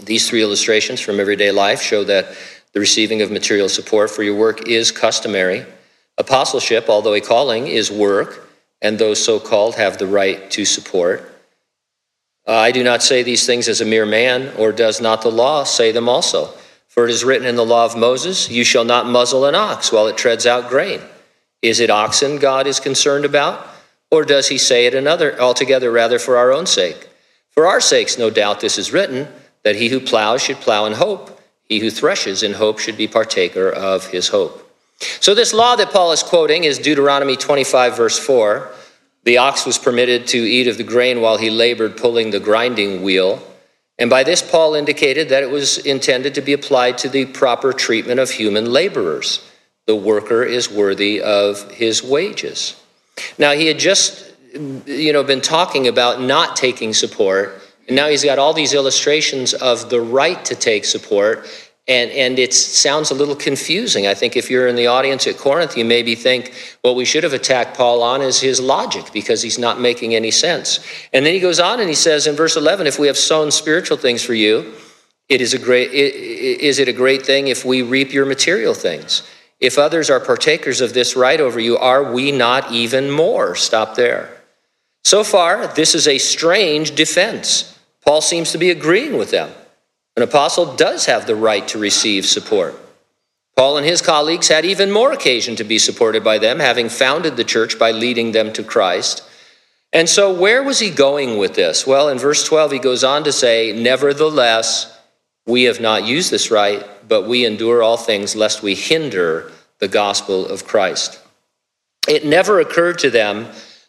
These 0.00 0.28
three 0.28 0.42
illustrations 0.42 1.00
from 1.00 1.20
everyday 1.20 1.50
life 1.50 1.80
show 1.80 2.04
that 2.04 2.36
the 2.72 2.80
receiving 2.80 3.22
of 3.22 3.30
material 3.30 3.68
support 3.68 4.10
for 4.10 4.22
your 4.22 4.34
work 4.34 4.68
is 4.68 4.90
customary. 4.90 5.64
Apostleship, 6.18 6.88
although 6.88 7.14
a 7.14 7.20
calling, 7.20 7.66
is 7.66 7.90
work, 7.90 8.45
and 8.82 8.98
those 8.98 9.22
so 9.22 9.40
called 9.40 9.76
have 9.76 9.98
the 9.98 10.06
right 10.06 10.50
to 10.50 10.64
support. 10.64 11.32
Uh, 12.46 12.52
I 12.52 12.70
do 12.70 12.84
not 12.84 13.02
say 13.02 13.22
these 13.22 13.44
things 13.44 13.68
as 13.68 13.80
a 13.80 13.84
mere 13.84 14.06
man, 14.06 14.54
or 14.56 14.70
does 14.70 15.00
not 15.00 15.22
the 15.22 15.30
law 15.30 15.64
say 15.64 15.90
them 15.92 16.08
also? 16.08 16.52
For 16.88 17.04
it 17.04 17.10
is 17.10 17.24
written 17.24 17.46
in 17.46 17.56
the 17.56 17.64
law 17.64 17.84
of 17.84 17.96
Moses, 17.96 18.48
You 18.48 18.64
shall 18.64 18.84
not 18.84 19.06
muzzle 19.06 19.44
an 19.44 19.54
ox 19.54 19.90
while 19.90 20.06
it 20.06 20.16
treads 20.16 20.46
out 20.46 20.70
grain. 20.70 21.00
Is 21.60 21.80
it 21.80 21.90
oxen 21.90 22.38
God 22.38 22.66
is 22.66 22.80
concerned 22.80 23.24
about? 23.24 23.66
Or 24.10 24.24
does 24.24 24.48
he 24.48 24.58
say 24.58 24.86
it 24.86 24.94
another 24.94 25.38
altogether 25.40 25.90
rather 25.90 26.18
for 26.18 26.36
our 26.36 26.52
own 26.52 26.66
sake? 26.66 27.08
For 27.50 27.66
our 27.66 27.80
sakes, 27.80 28.18
no 28.18 28.30
doubt 28.30 28.60
this 28.60 28.78
is 28.78 28.92
written, 28.92 29.28
that 29.64 29.76
he 29.76 29.88
who 29.88 29.98
plows 29.98 30.42
should 30.42 30.58
plow 30.58 30.84
in 30.86 30.92
hope. 30.92 31.40
He 31.64 31.80
who 31.80 31.90
threshes 31.90 32.42
in 32.42 32.52
hope 32.52 32.78
should 32.78 32.96
be 32.96 33.08
partaker 33.08 33.68
of 33.68 34.06
his 34.06 34.28
hope. 34.28 34.65
So, 34.98 35.34
this 35.34 35.52
law 35.52 35.76
that 35.76 35.92
Paul 35.92 36.12
is 36.12 36.22
quoting 36.22 36.64
is 36.64 36.78
Deuteronomy 36.78 37.36
25, 37.36 37.96
verse 37.96 38.18
4. 38.18 38.72
The 39.24 39.38
ox 39.38 39.66
was 39.66 39.76
permitted 39.76 40.28
to 40.28 40.38
eat 40.38 40.68
of 40.68 40.78
the 40.78 40.84
grain 40.84 41.20
while 41.20 41.36
he 41.36 41.50
labored 41.50 41.96
pulling 41.96 42.30
the 42.30 42.40
grinding 42.40 43.02
wheel. 43.02 43.42
And 43.98 44.08
by 44.08 44.24
this, 44.24 44.40
Paul 44.42 44.74
indicated 44.74 45.30
that 45.30 45.42
it 45.42 45.50
was 45.50 45.78
intended 45.78 46.34
to 46.34 46.42
be 46.42 46.52
applied 46.52 46.98
to 46.98 47.08
the 47.08 47.24
proper 47.26 47.72
treatment 47.72 48.20
of 48.20 48.30
human 48.30 48.72
laborers. 48.72 49.50
The 49.86 49.96
worker 49.96 50.42
is 50.42 50.70
worthy 50.70 51.20
of 51.20 51.70
his 51.72 52.02
wages. 52.02 52.80
Now, 53.38 53.52
he 53.52 53.66
had 53.66 53.78
just 53.78 54.32
you 54.86 55.12
know, 55.12 55.22
been 55.22 55.40
talking 55.40 55.88
about 55.88 56.20
not 56.20 56.56
taking 56.56 56.92
support, 56.92 57.60
and 57.86 57.96
now 57.96 58.08
he's 58.08 58.24
got 58.24 58.38
all 58.38 58.52
these 58.52 58.74
illustrations 58.74 59.54
of 59.54 59.90
the 59.90 60.00
right 60.00 60.44
to 60.44 60.54
take 60.54 60.84
support. 60.84 61.46
And, 61.88 62.10
and 62.10 62.38
it 62.38 62.52
sounds 62.52 63.12
a 63.12 63.14
little 63.14 63.36
confusing. 63.36 64.08
I 64.08 64.14
think 64.14 64.36
if 64.36 64.50
you're 64.50 64.66
in 64.66 64.74
the 64.74 64.88
audience 64.88 65.28
at 65.28 65.36
Corinth, 65.36 65.76
you 65.76 65.84
maybe 65.84 66.16
think 66.16 66.52
what 66.82 66.96
we 66.96 67.04
should 67.04 67.22
have 67.22 67.32
attacked 67.32 67.76
Paul 67.76 68.02
on 68.02 68.22
is 68.22 68.40
his 68.40 68.58
logic 68.58 69.12
because 69.12 69.40
he's 69.40 69.58
not 69.58 69.80
making 69.80 70.14
any 70.14 70.32
sense. 70.32 70.80
And 71.12 71.24
then 71.24 71.32
he 71.32 71.38
goes 71.38 71.60
on 71.60 71.78
and 71.78 71.88
he 71.88 71.94
says 71.94 72.26
in 72.26 72.34
verse 72.34 72.56
11, 72.56 72.88
if 72.88 72.98
we 72.98 73.06
have 73.06 73.16
sown 73.16 73.52
spiritual 73.52 73.96
things 73.96 74.24
for 74.24 74.34
you, 74.34 74.74
it 75.28 75.40
is, 75.40 75.54
a 75.54 75.58
great, 75.58 75.92
is 75.92 76.78
it 76.80 76.88
a 76.88 76.92
great 76.92 77.24
thing 77.24 77.48
if 77.48 77.64
we 77.64 77.82
reap 77.82 78.12
your 78.12 78.26
material 78.26 78.74
things? 78.74 79.22
If 79.60 79.78
others 79.78 80.10
are 80.10 80.20
partakers 80.20 80.80
of 80.80 80.92
this 80.92 81.16
right 81.16 81.40
over 81.40 81.58
you, 81.58 81.78
are 81.78 82.12
we 82.12 82.30
not 82.32 82.72
even 82.72 83.10
more? 83.10 83.54
Stop 83.54 83.94
there. 83.94 84.36
So 85.04 85.22
far, 85.22 85.68
this 85.68 85.94
is 85.94 86.08
a 86.08 86.18
strange 86.18 86.94
defense. 86.94 87.78
Paul 88.04 88.20
seems 88.20 88.52
to 88.52 88.58
be 88.58 88.70
agreeing 88.70 89.16
with 89.16 89.30
them. 89.30 89.52
An 90.16 90.22
apostle 90.22 90.74
does 90.76 91.06
have 91.06 91.26
the 91.26 91.36
right 91.36 91.66
to 91.68 91.78
receive 91.78 92.24
support. 92.24 92.74
Paul 93.54 93.76
and 93.76 93.86
his 93.86 94.00
colleagues 94.00 94.48
had 94.48 94.64
even 94.64 94.90
more 94.90 95.12
occasion 95.12 95.56
to 95.56 95.64
be 95.64 95.78
supported 95.78 96.24
by 96.24 96.38
them, 96.38 96.58
having 96.58 96.88
founded 96.88 97.36
the 97.36 97.44
church 97.44 97.78
by 97.78 97.90
leading 97.90 98.32
them 98.32 98.52
to 98.54 98.62
Christ. 98.62 99.22
And 99.92 100.08
so, 100.08 100.32
where 100.32 100.62
was 100.62 100.78
he 100.78 100.90
going 100.90 101.38
with 101.38 101.54
this? 101.54 101.86
Well, 101.86 102.08
in 102.08 102.18
verse 102.18 102.44
12, 102.44 102.72
he 102.72 102.78
goes 102.78 103.04
on 103.04 103.24
to 103.24 103.32
say, 103.32 103.72
Nevertheless, 103.72 104.94
we 105.46 105.64
have 105.64 105.80
not 105.80 106.06
used 106.06 106.30
this 106.30 106.50
right, 106.50 106.84
but 107.06 107.26
we 107.26 107.44
endure 107.44 107.82
all 107.82 107.96
things 107.96 108.34
lest 108.34 108.62
we 108.62 108.74
hinder 108.74 109.50
the 109.78 109.88
gospel 109.88 110.46
of 110.46 110.66
Christ. 110.66 111.20
It 112.08 112.24
never 112.24 112.60
occurred 112.60 112.98
to 113.00 113.10
them 113.10 113.48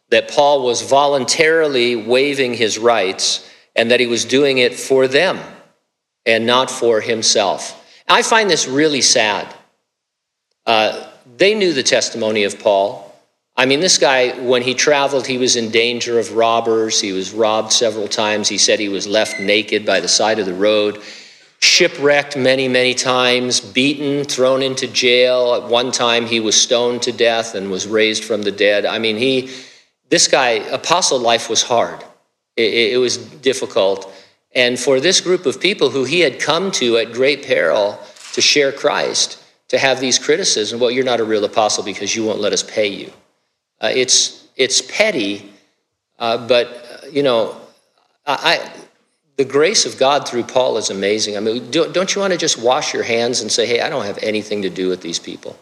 that 0.09 0.29
Paul 0.29 0.63
was 0.63 0.81
voluntarily 0.81 1.95
waiving 1.95 2.53
his 2.53 2.77
rights 2.77 3.49
and 3.75 3.91
that 3.91 3.99
he 3.99 4.07
was 4.07 4.23
doing 4.25 4.57
it 4.57 4.75
for 4.75 5.07
them 5.07 5.39
and 6.27 6.45
not 6.45 6.69
for 6.69 7.01
himself. 7.01 7.73
I 8.07 8.21
find 8.21 8.49
this 8.49 8.67
really 8.67 9.01
sad. 9.01 9.51
Uh, 10.65 11.09
they 11.37 11.55
knew 11.55 11.73
the 11.73 11.83
testimony 11.83 12.43
of 12.43 12.59
Paul. 12.59 13.03
I 13.55 13.65
mean, 13.65 13.79
this 13.79 13.97
guy, 13.97 14.39
when 14.39 14.61
he 14.61 14.75
traveled, 14.75 15.25
he 15.25 15.39
was 15.39 15.55
in 15.55 15.71
danger 15.71 16.19
of 16.19 16.33
robbers. 16.33 17.01
He 17.01 17.11
was 17.11 17.33
robbed 17.33 17.71
several 17.71 18.07
times. 18.07 18.47
He 18.47 18.57
said 18.57 18.79
he 18.79 18.89
was 18.89 19.07
left 19.07 19.39
naked 19.39 19.85
by 19.85 19.99
the 19.99 20.07
side 20.07 20.37
of 20.37 20.45
the 20.45 20.53
road, 20.53 21.01
shipwrecked 21.59 22.37
many, 22.37 22.67
many 22.67 22.93
times, 22.93 23.59
beaten, 23.59 24.25
thrown 24.25 24.61
into 24.61 24.85
jail. 24.85 25.55
At 25.55 25.69
one 25.69 25.91
time, 25.91 26.27
he 26.27 26.39
was 26.39 26.59
stoned 26.59 27.01
to 27.03 27.11
death 27.11 27.55
and 27.55 27.71
was 27.71 27.87
raised 27.87 28.23
from 28.23 28.43
the 28.43 28.51
dead. 28.51 28.85
I 28.85 28.99
mean, 28.99 29.17
he, 29.17 29.49
this 30.09 30.27
guy, 30.27 30.49
apostle 30.49 31.19
life 31.19 31.49
was 31.49 31.63
hard, 31.63 32.03
it, 32.55 32.93
it 32.93 32.97
was 32.97 33.17
difficult. 33.17 34.13
And 34.53 34.79
for 34.79 34.99
this 34.99 35.21
group 35.21 35.45
of 35.45 35.59
people 35.59 35.89
who 35.89 36.03
he 36.03 36.21
had 36.21 36.39
come 36.39 36.71
to 36.71 36.97
at 36.97 37.11
great 37.11 37.45
peril 37.45 37.99
to 38.33 38.41
share 38.41 38.71
Christ, 38.71 39.43
to 39.69 39.77
have 39.77 39.99
these 39.99 40.17
criticisms, 40.17 40.81
well, 40.81 40.91
you're 40.91 41.03
not 41.03 41.19
a 41.19 41.25
real 41.25 41.43
apostle 41.43 41.83
because 41.83 42.15
you 42.15 42.23
won't 42.23 42.39
let 42.39 42.53
us 42.53 42.63
pay 42.63 42.87
you. 42.87 43.11
Uh, 43.81 43.91
it's, 43.93 44.47
it's 44.55 44.81
petty, 44.81 45.51
uh, 46.19 46.47
but, 46.47 46.67
uh, 46.67 47.07
you 47.07 47.23
know, 47.23 47.59
I, 48.25 48.59
I, 48.63 48.71
the 49.35 49.45
grace 49.45 49.85
of 49.85 49.99
God 49.99 50.27
through 50.27 50.43
Paul 50.43 50.77
is 50.77 50.89
amazing. 50.89 51.37
I 51.37 51.39
mean, 51.39 51.69
do, 51.69 51.91
don't 51.91 52.13
you 52.15 52.21
want 52.21 52.33
to 52.33 52.39
just 52.39 52.57
wash 52.57 52.93
your 52.93 53.03
hands 53.03 53.41
and 53.41 53.51
say, 53.51 53.67
hey, 53.67 53.81
I 53.81 53.89
don't 53.89 54.05
have 54.05 54.17
anything 54.23 54.63
to 54.63 54.69
do 54.69 54.89
with 54.89 55.01
these 55.01 55.19
people? 55.19 55.57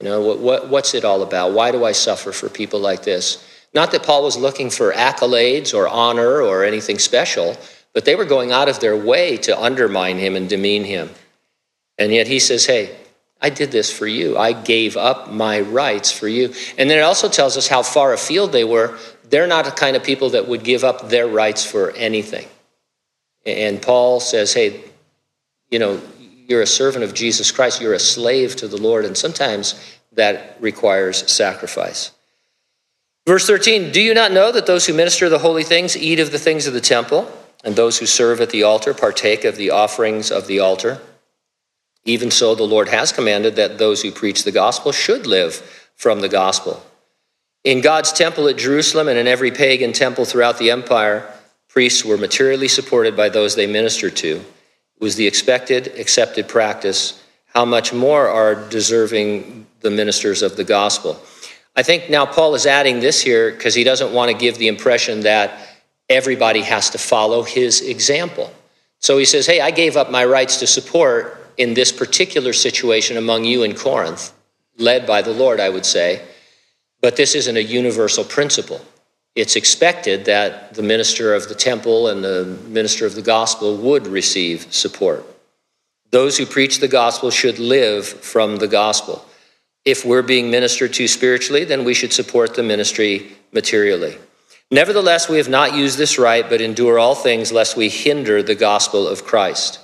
You 0.00 0.04
know, 0.08 0.20
what, 0.20 0.38
what, 0.38 0.68
what's 0.68 0.94
it 0.94 1.04
all 1.04 1.22
about? 1.22 1.52
Why 1.52 1.72
do 1.72 1.84
I 1.84 1.92
suffer 1.92 2.30
for 2.30 2.48
people 2.48 2.78
like 2.78 3.02
this? 3.02 3.44
Not 3.74 3.90
that 3.92 4.04
Paul 4.04 4.22
was 4.22 4.36
looking 4.36 4.70
for 4.70 4.92
accolades 4.92 5.74
or 5.74 5.88
honor 5.88 6.42
or 6.42 6.64
anything 6.64 6.98
special, 6.98 7.56
but 7.96 8.04
they 8.04 8.14
were 8.14 8.26
going 8.26 8.52
out 8.52 8.68
of 8.68 8.78
their 8.78 8.94
way 8.94 9.38
to 9.38 9.58
undermine 9.58 10.18
him 10.18 10.36
and 10.36 10.50
demean 10.50 10.84
him. 10.84 11.08
And 11.96 12.12
yet 12.12 12.26
he 12.26 12.40
says, 12.40 12.66
Hey, 12.66 12.94
I 13.40 13.48
did 13.48 13.72
this 13.72 13.90
for 13.90 14.06
you. 14.06 14.36
I 14.36 14.52
gave 14.52 14.98
up 14.98 15.32
my 15.32 15.60
rights 15.60 16.12
for 16.12 16.28
you. 16.28 16.52
And 16.76 16.90
then 16.90 16.98
it 16.98 17.00
also 17.00 17.30
tells 17.30 17.56
us 17.56 17.68
how 17.68 17.82
far 17.82 18.12
afield 18.12 18.52
they 18.52 18.64
were. 18.64 18.98
They're 19.30 19.46
not 19.46 19.64
the 19.64 19.70
kind 19.70 19.96
of 19.96 20.04
people 20.04 20.28
that 20.30 20.46
would 20.46 20.62
give 20.62 20.84
up 20.84 21.08
their 21.08 21.26
rights 21.26 21.64
for 21.64 21.90
anything. 21.92 22.46
And 23.46 23.80
Paul 23.80 24.20
says, 24.20 24.52
Hey, 24.52 24.84
you 25.70 25.78
know, 25.78 25.98
you're 26.20 26.60
a 26.60 26.66
servant 26.66 27.02
of 27.02 27.14
Jesus 27.14 27.50
Christ, 27.50 27.80
you're 27.80 27.94
a 27.94 27.98
slave 27.98 28.56
to 28.56 28.68
the 28.68 28.76
Lord, 28.76 29.06
and 29.06 29.16
sometimes 29.16 29.74
that 30.12 30.58
requires 30.60 31.32
sacrifice. 31.32 32.10
Verse 33.26 33.46
13 33.46 33.90
Do 33.90 34.02
you 34.02 34.12
not 34.12 34.32
know 34.32 34.52
that 34.52 34.66
those 34.66 34.86
who 34.86 34.92
minister 34.92 35.30
the 35.30 35.38
holy 35.38 35.64
things 35.64 35.96
eat 35.96 36.20
of 36.20 36.30
the 36.30 36.38
things 36.38 36.66
of 36.66 36.74
the 36.74 36.82
temple? 36.82 37.32
And 37.66 37.74
those 37.74 37.98
who 37.98 38.06
serve 38.06 38.40
at 38.40 38.50
the 38.50 38.62
altar 38.62 38.94
partake 38.94 39.44
of 39.44 39.56
the 39.56 39.70
offerings 39.70 40.30
of 40.30 40.46
the 40.46 40.60
altar. 40.60 41.00
Even 42.04 42.30
so, 42.30 42.54
the 42.54 42.62
Lord 42.62 42.88
has 42.88 43.10
commanded 43.10 43.56
that 43.56 43.76
those 43.76 44.00
who 44.00 44.12
preach 44.12 44.44
the 44.44 44.52
gospel 44.52 44.92
should 44.92 45.26
live 45.26 45.56
from 45.96 46.20
the 46.20 46.28
gospel. 46.28 46.80
In 47.64 47.80
God's 47.80 48.12
temple 48.12 48.48
at 48.48 48.56
Jerusalem 48.56 49.08
and 49.08 49.18
in 49.18 49.26
every 49.26 49.50
pagan 49.50 49.92
temple 49.92 50.24
throughout 50.24 50.58
the 50.58 50.70
empire, 50.70 51.28
priests 51.68 52.04
were 52.04 52.16
materially 52.16 52.68
supported 52.68 53.16
by 53.16 53.28
those 53.28 53.56
they 53.56 53.66
ministered 53.66 54.14
to. 54.16 54.36
It 54.36 55.00
was 55.00 55.16
the 55.16 55.26
expected, 55.26 55.88
accepted 55.98 56.46
practice. 56.46 57.20
How 57.46 57.64
much 57.64 57.92
more 57.92 58.28
are 58.28 58.54
deserving 58.54 59.66
the 59.80 59.90
ministers 59.90 60.42
of 60.42 60.56
the 60.56 60.62
gospel? 60.62 61.20
I 61.74 61.82
think 61.82 62.08
now 62.08 62.26
Paul 62.26 62.54
is 62.54 62.64
adding 62.64 63.00
this 63.00 63.20
here 63.20 63.50
because 63.50 63.74
he 63.74 63.82
doesn't 63.82 64.12
want 64.12 64.30
to 64.30 64.38
give 64.38 64.56
the 64.56 64.68
impression 64.68 65.20
that 65.22 65.75
everybody 66.08 66.62
has 66.62 66.90
to 66.90 66.98
follow 66.98 67.42
his 67.42 67.80
example. 67.80 68.52
So 68.98 69.18
he 69.18 69.24
says, 69.24 69.46
Hey, 69.46 69.60
I 69.60 69.70
gave 69.70 69.96
up 69.96 70.10
my 70.10 70.24
rights 70.24 70.58
to 70.58 70.66
support 70.66 71.52
in 71.56 71.74
this 71.74 71.92
particular 71.92 72.52
situation 72.52 73.16
among 73.16 73.44
you 73.44 73.62
in 73.62 73.74
Corinth, 73.74 74.32
led 74.78 75.06
by 75.06 75.22
the 75.22 75.32
Lord, 75.32 75.60
I 75.60 75.68
would 75.68 75.86
say. 75.86 76.22
But 77.00 77.16
this 77.16 77.34
isn't 77.34 77.56
a 77.56 77.62
universal 77.62 78.24
principle. 78.24 78.80
It's 79.34 79.56
expected 79.56 80.24
that 80.24 80.74
the 80.74 80.82
minister 80.82 81.34
of 81.34 81.48
the 81.48 81.54
temple 81.54 82.08
and 82.08 82.24
the 82.24 82.44
minister 82.68 83.04
of 83.04 83.14
the 83.14 83.22
gospel 83.22 83.76
would 83.76 84.06
receive 84.06 84.72
support. 84.72 85.24
Those 86.10 86.38
who 86.38 86.46
preach 86.46 86.80
the 86.80 86.88
gospel 86.88 87.30
should 87.30 87.58
live 87.58 88.06
from 88.06 88.56
the 88.56 88.68
gospel. 88.68 89.24
If 89.84 90.04
we're 90.04 90.22
being 90.22 90.50
ministered 90.50 90.94
to 90.94 91.06
spiritually, 91.06 91.64
then 91.64 91.84
we 91.84 91.94
should 91.94 92.12
support 92.12 92.54
the 92.54 92.62
ministry 92.62 93.36
materially. 93.52 94.16
Nevertheless, 94.70 95.28
we 95.28 95.36
have 95.36 95.48
not 95.48 95.74
used 95.74 95.96
this 95.96 96.18
right, 96.18 96.48
but 96.48 96.60
endure 96.60 96.98
all 96.98 97.14
things 97.14 97.52
lest 97.52 97.76
we 97.76 97.88
hinder 97.88 98.42
the 98.42 98.54
gospel 98.54 99.06
of 99.06 99.24
Christ. 99.24 99.78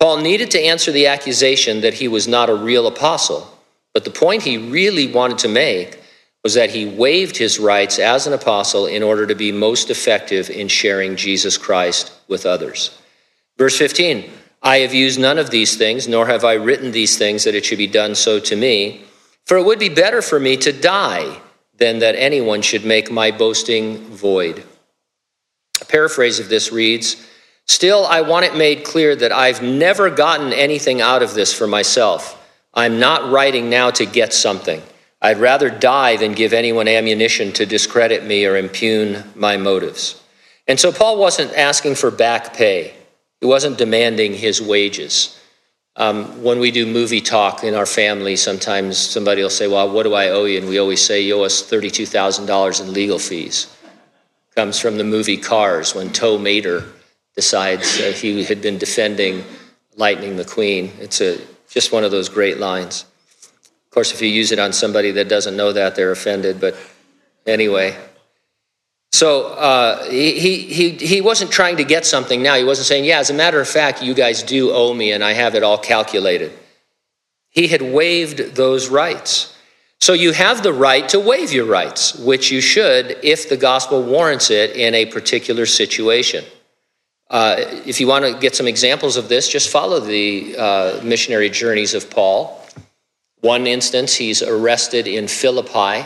Paul 0.00 0.18
needed 0.18 0.50
to 0.52 0.60
answer 0.60 0.92
the 0.92 1.06
accusation 1.06 1.82
that 1.82 1.94
he 1.94 2.08
was 2.08 2.26
not 2.26 2.48
a 2.48 2.54
real 2.54 2.86
apostle, 2.86 3.58
but 3.92 4.04
the 4.04 4.10
point 4.10 4.42
he 4.42 4.56
really 4.56 5.12
wanted 5.12 5.38
to 5.38 5.48
make 5.48 6.00
was 6.42 6.54
that 6.54 6.70
he 6.70 6.86
waived 6.86 7.36
his 7.36 7.58
rights 7.58 7.98
as 7.98 8.26
an 8.26 8.32
apostle 8.32 8.86
in 8.86 9.02
order 9.02 9.26
to 9.26 9.34
be 9.34 9.52
most 9.52 9.90
effective 9.90 10.50
in 10.50 10.68
sharing 10.68 11.16
Jesus 11.16 11.56
Christ 11.56 12.12
with 12.28 12.44
others. 12.44 12.98
Verse 13.58 13.76
15 13.78 14.30
I 14.62 14.78
have 14.78 14.94
used 14.94 15.20
none 15.20 15.38
of 15.38 15.50
these 15.50 15.76
things, 15.76 16.08
nor 16.08 16.26
have 16.26 16.44
I 16.44 16.54
written 16.54 16.90
these 16.90 17.18
things 17.18 17.44
that 17.44 17.54
it 17.54 17.66
should 17.66 17.78
be 17.78 17.86
done 17.86 18.14
so 18.14 18.40
to 18.40 18.56
me. 18.56 19.04
For 19.44 19.58
it 19.58 19.64
would 19.64 19.78
be 19.78 19.90
better 19.90 20.22
for 20.22 20.40
me 20.40 20.56
to 20.58 20.72
die 20.72 21.38
than 21.78 21.98
that 21.98 22.14
anyone 22.16 22.62
should 22.62 22.84
make 22.84 23.10
my 23.10 23.30
boasting 23.30 23.98
void. 24.08 24.64
A 25.80 25.84
paraphrase 25.84 26.38
of 26.38 26.48
this 26.48 26.72
reads 26.72 27.26
Still, 27.66 28.04
I 28.06 28.20
want 28.20 28.44
it 28.44 28.56
made 28.56 28.84
clear 28.84 29.16
that 29.16 29.32
I've 29.32 29.62
never 29.62 30.10
gotten 30.10 30.52
anything 30.52 31.00
out 31.00 31.22
of 31.22 31.34
this 31.34 31.52
for 31.52 31.66
myself. 31.66 32.40
I'm 32.74 32.98
not 33.00 33.30
writing 33.30 33.70
now 33.70 33.90
to 33.92 34.04
get 34.04 34.34
something. 34.34 34.82
I'd 35.22 35.38
rather 35.38 35.70
die 35.70 36.16
than 36.16 36.32
give 36.32 36.52
anyone 36.52 36.88
ammunition 36.88 37.52
to 37.52 37.64
discredit 37.64 38.24
me 38.24 38.44
or 38.44 38.56
impugn 38.56 39.24
my 39.34 39.56
motives. 39.56 40.20
And 40.68 40.78
so 40.78 40.92
Paul 40.92 41.16
wasn't 41.16 41.54
asking 41.54 41.94
for 41.94 42.10
back 42.10 42.54
pay, 42.54 42.94
he 43.40 43.46
wasn't 43.46 43.78
demanding 43.78 44.34
his 44.34 44.60
wages. 44.60 45.38
Um, 45.96 46.42
when 46.42 46.58
we 46.58 46.72
do 46.72 46.86
movie 46.86 47.20
talk 47.20 47.62
in 47.62 47.74
our 47.74 47.86
family, 47.86 48.34
sometimes 48.34 48.98
somebody 48.98 49.42
will 49.42 49.50
say, 49.50 49.68
Well, 49.68 49.90
what 49.90 50.02
do 50.02 50.14
I 50.14 50.30
owe 50.30 50.44
you? 50.44 50.58
And 50.58 50.68
we 50.68 50.78
always 50.78 51.04
say, 51.04 51.20
You 51.20 51.40
owe 51.40 51.44
us 51.44 51.62
$32,000 51.62 52.80
in 52.80 52.92
legal 52.92 53.18
fees. 53.18 53.74
Comes 54.56 54.78
from 54.78 54.98
the 54.98 55.04
movie 55.04 55.36
Cars 55.36 55.94
when 55.94 56.12
Tow 56.12 56.38
Mater 56.38 56.84
decides 57.36 57.96
he 58.20 58.44
had 58.44 58.60
been 58.60 58.78
defending 58.78 59.44
Lightning 59.96 60.36
McQueen. 60.36 60.96
It's 60.98 61.20
a, 61.20 61.40
just 61.68 61.92
one 61.92 62.04
of 62.04 62.10
those 62.10 62.28
great 62.28 62.58
lines. 62.58 63.04
Of 63.86 63.90
course, 63.90 64.12
if 64.12 64.20
you 64.20 64.28
use 64.28 64.52
it 64.52 64.58
on 64.58 64.72
somebody 64.72 65.12
that 65.12 65.28
doesn't 65.28 65.56
know 65.56 65.72
that, 65.72 65.94
they're 65.94 66.12
offended. 66.12 66.60
But 66.60 66.76
anyway, 67.46 67.96
so 69.14 69.44
uh, 69.46 70.10
he, 70.10 70.58
he, 70.58 70.90
he 70.90 71.20
wasn't 71.20 71.52
trying 71.52 71.76
to 71.76 71.84
get 71.84 72.04
something 72.04 72.42
now. 72.42 72.56
He 72.56 72.64
wasn't 72.64 72.88
saying, 72.88 73.04
yeah, 73.04 73.20
as 73.20 73.30
a 73.30 73.34
matter 73.34 73.60
of 73.60 73.68
fact, 73.68 74.02
you 74.02 74.12
guys 74.12 74.42
do 74.42 74.72
owe 74.72 74.92
me 74.92 75.12
and 75.12 75.22
I 75.22 75.34
have 75.34 75.54
it 75.54 75.62
all 75.62 75.78
calculated. 75.78 76.50
He 77.48 77.68
had 77.68 77.80
waived 77.80 78.56
those 78.56 78.88
rights. 78.88 79.56
So 80.00 80.14
you 80.14 80.32
have 80.32 80.64
the 80.64 80.72
right 80.72 81.08
to 81.10 81.20
waive 81.20 81.52
your 81.52 81.64
rights, 81.64 82.16
which 82.16 82.50
you 82.50 82.60
should 82.60 83.16
if 83.22 83.48
the 83.48 83.56
gospel 83.56 84.02
warrants 84.02 84.50
it 84.50 84.74
in 84.74 84.94
a 84.96 85.06
particular 85.06 85.64
situation. 85.64 86.44
Uh, 87.30 87.54
if 87.86 88.00
you 88.00 88.08
want 88.08 88.24
to 88.24 88.36
get 88.36 88.56
some 88.56 88.66
examples 88.66 89.16
of 89.16 89.28
this, 89.28 89.48
just 89.48 89.70
follow 89.70 90.00
the 90.00 90.56
uh, 90.58 91.00
missionary 91.04 91.50
journeys 91.50 91.94
of 91.94 92.10
Paul. 92.10 92.60
One 93.42 93.68
instance, 93.68 94.16
he's 94.16 94.42
arrested 94.42 95.06
in 95.06 95.28
Philippi 95.28 96.04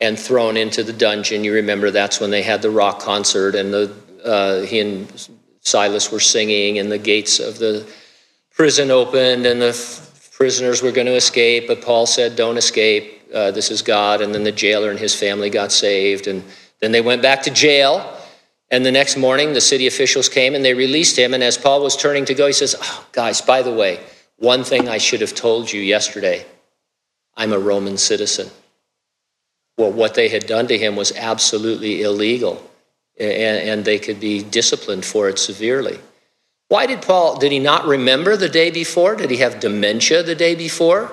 and 0.00 0.18
thrown 0.18 0.56
into 0.56 0.82
the 0.82 0.92
dungeon. 0.92 1.44
You 1.44 1.54
remember 1.54 1.90
that's 1.90 2.20
when 2.20 2.30
they 2.30 2.42
had 2.42 2.62
the 2.62 2.70
rock 2.70 3.00
concert 3.00 3.54
and 3.54 3.72
the, 3.72 3.94
uh, 4.24 4.60
he 4.62 4.80
and 4.80 5.28
Silas 5.60 6.10
were 6.10 6.20
singing, 6.20 6.78
and 6.78 6.90
the 6.90 6.98
gates 6.98 7.38
of 7.38 7.58
the 7.58 7.86
prison 8.54 8.90
opened, 8.90 9.46
and 9.46 9.60
the 9.60 9.68
f- 9.68 10.30
prisoners 10.32 10.82
were 10.82 10.90
going 10.90 11.06
to 11.06 11.14
escape. 11.14 11.66
But 11.66 11.82
Paul 11.82 12.06
said, 12.06 12.34
Don't 12.36 12.56
escape. 12.56 13.22
Uh, 13.32 13.50
this 13.50 13.70
is 13.70 13.82
God. 13.82 14.22
And 14.22 14.34
then 14.34 14.42
the 14.42 14.52
jailer 14.52 14.90
and 14.90 14.98
his 14.98 15.14
family 15.14 15.50
got 15.50 15.70
saved. 15.70 16.26
And 16.26 16.42
then 16.80 16.92
they 16.92 17.00
went 17.00 17.22
back 17.22 17.42
to 17.42 17.50
jail. 17.50 18.16
And 18.70 18.84
the 18.86 18.92
next 18.92 19.16
morning, 19.16 19.52
the 19.52 19.60
city 19.60 19.86
officials 19.86 20.28
came 20.28 20.54
and 20.54 20.64
they 20.64 20.74
released 20.74 21.18
him. 21.18 21.34
And 21.34 21.42
as 21.42 21.58
Paul 21.58 21.82
was 21.82 21.96
turning 21.96 22.24
to 22.24 22.34
go, 22.34 22.46
he 22.46 22.52
says, 22.52 22.74
oh, 22.80 23.06
Guys, 23.12 23.40
by 23.40 23.62
the 23.62 23.72
way, 23.72 24.00
one 24.36 24.64
thing 24.64 24.88
I 24.88 24.98
should 24.98 25.20
have 25.20 25.34
told 25.34 25.70
you 25.70 25.80
yesterday 25.80 26.46
I'm 27.36 27.52
a 27.52 27.58
Roman 27.58 27.98
citizen 27.98 28.50
well, 29.80 29.90
what 29.90 30.14
they 30.14 30.28
had 30.28 30.46
done 30.46 30.68
to 30.68 30.76
him 30.76 30.94
was 30.94 31.10
absolutely 31.16 32.02
illegal, 32.02 32.62
and, 33.18 33.68
and 33.68 33.84
they 33.84 33.98
could 33.98 34.20
be 34.20 34.42
disciplined 34.42 35.04
for 35.04 35.28
it 35.30 35.38
severely. 35.38 35.98
Why 36.68 36.86
did 36.86 37.02
Paul, 37.02 37.38
did 37.38 37.50
he 37.50 37.58
not 37.58 37.86
remember 37.86 38.36
the 38.36 38.48
day 38.48 38.70
before? 38.70 39.16
Did 39.16 39.30
he 39.30 39.38
have 39.38 39.58
dementia 39.58 40.22
the 40.22 40.34
day 40.34 40.54
before? 40.54 41.10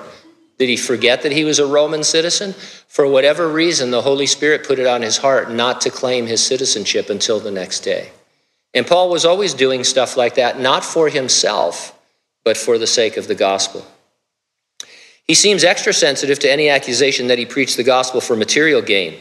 Did 0.58 0.68
he 0.68 0.76
forget 0.76 1.22
that 1.22 1.32
he 1.32 1.44
was 1.44 1.58
a 1.58 1.66
Roman 1.66 2.04
citizen? 2.04 2.52
For 2.88 3.06
whatever 3.06 3.48
reason, 3.48 3.90
the 3.90 4.02
Holy 4.02 4.26
Spirit 4.26 4.66
put 4.66 4.78
it 4.78 4.86
on 4.86 5.02
his 5.02 5.16
heart 5.16 5.50
not 5.50 5.80
to 5.82 5.90
claim 5.90 6.26
his 6.26 6.44
citizenship 6.44 7.10
until 7.10 7.40
the 7.40 7.50
next 7.50 7.80
day. 7.80 8.10
And 8.74 8.86
Paul 8.86 9.08
was 9.08 9.24
always 9.24 9.54
doing 9.54 9.82
stuff 9.82 10.16
like 10.16 10.34
that, 10.34 10.60
not 10.60 10.84
for 10.84 11.08
himself, 11.08 11.98
but 12.44 12.56
for 12.56 12.76
the 12.76 12.86
sake 12.86 13.16
of 13.16 13.28
the 13.28 13.34
gospel. 13.34 13.86
He 15.28 15.34
seems 15.34 15.62
extra 15.62 15.92
sensitive 15.92 16.38
to 16.40 16.50
any 16.50 16.70
accusation 16.70 17.26
that 17.26 17.38
he 17.38 17.44
preached 17.44 17.76
the 17.76 17.84
gospel 17.84 18.20
for 18.20 18.34
material 18.34 18.80
gain. 18.80 19.20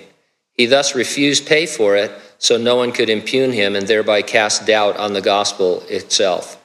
He 0.54 0.66
thus 0.66 0.96
refused 0.96 1.46
pay 1.46 1.66
for 1.66 1.96
it 1.98 2.12
so 2.40 2.58
no 2.58 2.78
one 2.78 2.94
could 2.94 3.10
impugn 3.10 3.52
him 3.52 3.76
and 3.76 3.86
thereby 3.86 4.22
cast 4.22 4.66
doubt 4.66 4.98
on 4.98 5.14
the 5.14 5.22
gospel 5.22 5.84
itself. 5.90 6.64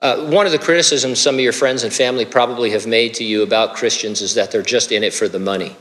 Uh, 0.00 0.26
one 0.30 0.46
of 0.46 0.52
the 0.52 0.58
criticisms 0.58 1.20
some 1.20 1.36
of 1.36 1.40
your 1.40 1.52
friends 1.52 1.84
and 1.84 1.92
family 1.92 2.24
probably 2.24 2.70
have 2.70 2.86
made 2.86 3.14
to 3.14 3.24
you 3.24 3.42
about 3.42 3.76
Christians 3.76 4.20
is 4.20 4.34
that 4.34 4.50
they're 4.50 4.62
just 4.62 4.90
in 4.90 5.04
it 5.04 5.14
for 5.14 5.28
the 5.28 5.38
money 5.38 5.76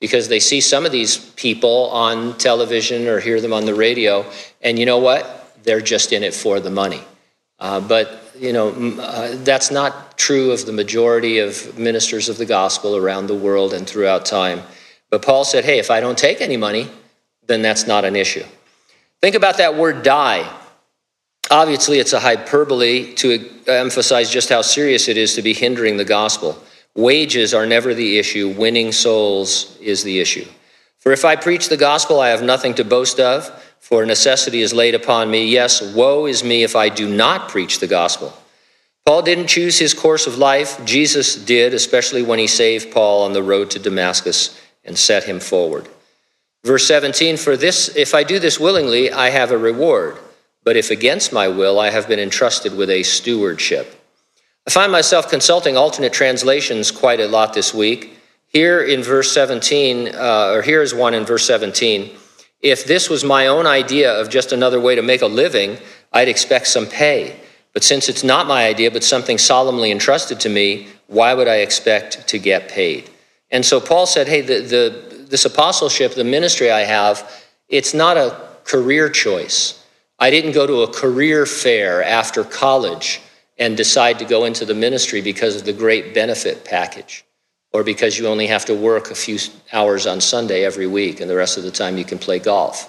because 0.00 0.28
they 0.28 0.38
see 0.38 0.60
some 0.60 0.84
of 0.84 0.92
these 0.92 1.16
people 1.16 1.88
on 1.90 2.36
television 2.36 3.08
or 3.08 3.20
hear 3.20 3.40
them 3.40 3.52
on 3.52 3.64
the 3.64 3.74
radio, 3.74 4.24
and 4.60 4.78
you 4.78 4.86
know 4.86 4.98
what? 4.98 5.56
They're 5.62 5.80
just 5.80 6.12
in 6.12 6.22
it 6.22 6.34
for 6.34 6.60
the 6.60 6.70
money. 6.70 7.00
Uh, 7.58 7.80
but 7.80 8.23
you 8.36 8.52
know, 8.52 8.70
uh, 9.00 9.36
that's 9.44 9.70
not 9.70 10.18
true 10.18 10.50
of 10.50 10.66
the 10.66 10.72
majority 10.72 11.38
of 11.38 11.78
ministers 11.78 12.28
of 12.28 12.38
the 12.38 12.46
gospel 12.46 12.96
around 12.96 13.26
the 13.26 13.34
world 13.34 13.72
and 13.72 13.86
throughout 13.86 14.24
time. 14.26 14.62
But 15.10 15.22
Paul 15.22 15.44
said, 15.44 15.64
hey, 15.64 15.78
if 15.78 15.90
I 15.90 16.00
don't 16.00 16.18
take 16.18 16.40
any 16.40 16.56
money, 16.56 16.90
then 17.46 17.62
that's 17.62 17.86
not 17.86 18.04
an 18.04 18.16
issue. 18.16 18.44
Think 19.20 19.34
about 19.34 19.58
that 19.58 19.76
word 19.76 20.02
die. 20.02 20.50
Obviously, 21.50 21.98
it's 21.98 22.12
a 22.12 22.20
hyperbole 22.20 23.14
to 23.14 23.48
emphasize 23.66 24.30
just 24.30 24.48
how 24.48 24.62
serious 24.62 25.08
it 25.08 25.16
is 25.16 25.34
to 25.34 25.42
be 25.42 25.52
hindering 25.52 25.96
the 25.96 26.04
gospel. 26.04 26.58
Wages 26.96 27.54
are 27.54 27.66
never 27.66 27.94
the 27.94 28.18
issue, 28.18 28.48
winning 28.50 28.92
souls 28.92 29.76
is 29.80 30.02
the 30.04 30.20
issue. 30.20 30.46
For 30.98 31.12
if 31.12 31.24
I 31.24 31.36
preach 31.36 31.68
the 31.68 31.76
gospel, 31.76 32.20
I 32.20 32.28
have 32.28 32.42
nothing 32.42 32.74
to 32.74 32.84
boast 32.84 33.20
of 33.20 33.50
for 33.84 34.06
necessity 34.06 34.62
is 34.62 34.72
laid 34.72 34.94
upon 34.94 35.30
me. 35.30 35.46
Yes, 35.46 35.82
woe 35.82 36.24
is 36.24 36.42
me 36.42 36.62
if 36.62 36.74
I 36.74 36.88
do 36.88 37.06
not 37.06 37.50
preach 37.50 37.80
the 37.80 37.86
gospel. 37.86 38.32
Paul 39.04 39.20
didn't 39.20 39.48
choose 39.48 39.78
his 39.78 39.92
course 39.92 40.26
of 40.26 40.38
life. 40.38 40.82
Jesus 40.86 41.36
did, 41.36 41.74
especially 41.74 42.22
when 42.22 42.38
he 42.38 42.46
saved 42.46 42.94
Paul 42.94 43.24
on 43.24 43.34
the 43.34 43.42
road 43.42 43.70
to 43.72 43.78
Damascus 43.78 44.58
and 44.86 44.96
set 44.96 45.24
him 45.24 45.38
forward. 45.38 45.86
Verse 46.64 46.86
17 46.86 47.36
For 47.36 47.58
this, 47.58 47.94
if 47.94 48.14
I 48.14 48.24
do 48.24 48.38
this 48.38 48.58
willingly, 48.58 49.12
I 49.12 49.28
have 49.28 49.50
a 49.50 49.58
reward. 49.58 50.16
But 50.64 50.78
if 50.78 50.90
against 50.90 51.30
my 51.30 51.48
will, 51.48 51.78
I 51.78 51.90
have 51.90 52.08
been 52.08 52.18
entrusted 52.18 52.74
with 52.74 52.88
a 52.88 53.02
stewardship. 53.02 54.00
I 54.66 54.70
find 54.70 54.92
myself 54.92 55.28
consulting 55.28 55.76
alternate 55.76 56.14
translations 56.14 56.90
quite 56.90 57.20
a 57.20 57.28
lot 57.28 57.52
this 57.52 57.74
week. 57.74 58.16
Here 58.46 58.80
in 58.80 59.02
verse 59.02 59.30
17, 59.32 60.14
uh, 60.14 60.52
or 60.54 60.62
here 60.62 60.80
is 60.80 60.94
one 60.94 61.12
in 61.12 61.26
verse 61.26 61.46
17. 61.46 62.16
If 62.64 62.86
this 62.86 63.10
was 63.10 63.22
my 63.22 63.46
own 63.46 63.66
idea 63.66 64.10
of 64.18 64.30
just 64.30 64.50
another 64.50 64.80
way 64.80 64.94
to 64.94 65.02
make 65.02 65.20
a 65.20 65.26
living, 65.26 65.76
I'd 66.14 66.28
expect 66.28 66.66
some 66.66 66.86
pay. 66.86 67.38
But 67.74 67.84
since 67.84 68.08
it's 68.08 68.24
not 68.24 68.46
my 68.46 68.64
idea, 68.64 68.90
but 68.90 69.04
something 69.04 69.36
solemnly 69.36 69.90
entrusted 69.90 70.40
to 70.40 70.48
me, 70.48 70.88
why 71.06 71.34
would 71.34 71.46
I 71.46 71.56
expect 71.56 72.26
to 72.28 72.38
get 72.38 72.70
paid? 72.70 73.10
And 73.50 73.66
so 73.66 73.80
Paul 73.80 74.06
said, 74.06 74.28
hey, 74.28 74.40
the, 74.40 74.60
the, 74.60 75.26
this 75.28 75.44
apostleship, 75.44 76.14
the 76.14 76.24
ministry 76.24 76.70
I 76.70 76.80
have, 76.80 77.30
it's 77.68 77.92
not 77.92 78.16
a 78.16 78.40
career 78.64 79.10
choice. 79.10 79.84
I 80.18 80.30
didn't 80.30 80.52
go 80.52 80.66
to 80.66 80.84
a 80.84 80.88
career 80.90 81.44
fair 81.44 82.02
after 82.02 82.44
college 82.44 83.20
and 83.58 83.76
decide 83.76 84.18
to 84.20 84.24
go 84.24 84.46
into 84.46 84.64
the 84.64 84.74
ministry 84.74 85.20
because 85.20 85.54
of 85.54 85.66
the 85.66 85.74
great 85.74 86.14
benefit 86.14 86.64
package 86.64 87.26
or 87.74 87.82
because 87.82 88.16
you 88.16 88.28
only 88.28 88.46
have 88.46 88.64
to 88.66 88.74
work 88.74 89.10
a 89.10 89.16
few 89.16 89.36
hours 89.72 90.06
on 90.06 90.20
Sunday 90.20 90.64
every 90.64 90.86
week 90.86 91.20
and 91.20 91.28
the 91.28 91.34
rest 91.34 91.58
of 91.58 91.64
the 91.64 91.72
time 91.72 91.98
you 91.98 92.04
can 92.04 92.18
play 92.18 92.38
golf. 92.38 92.88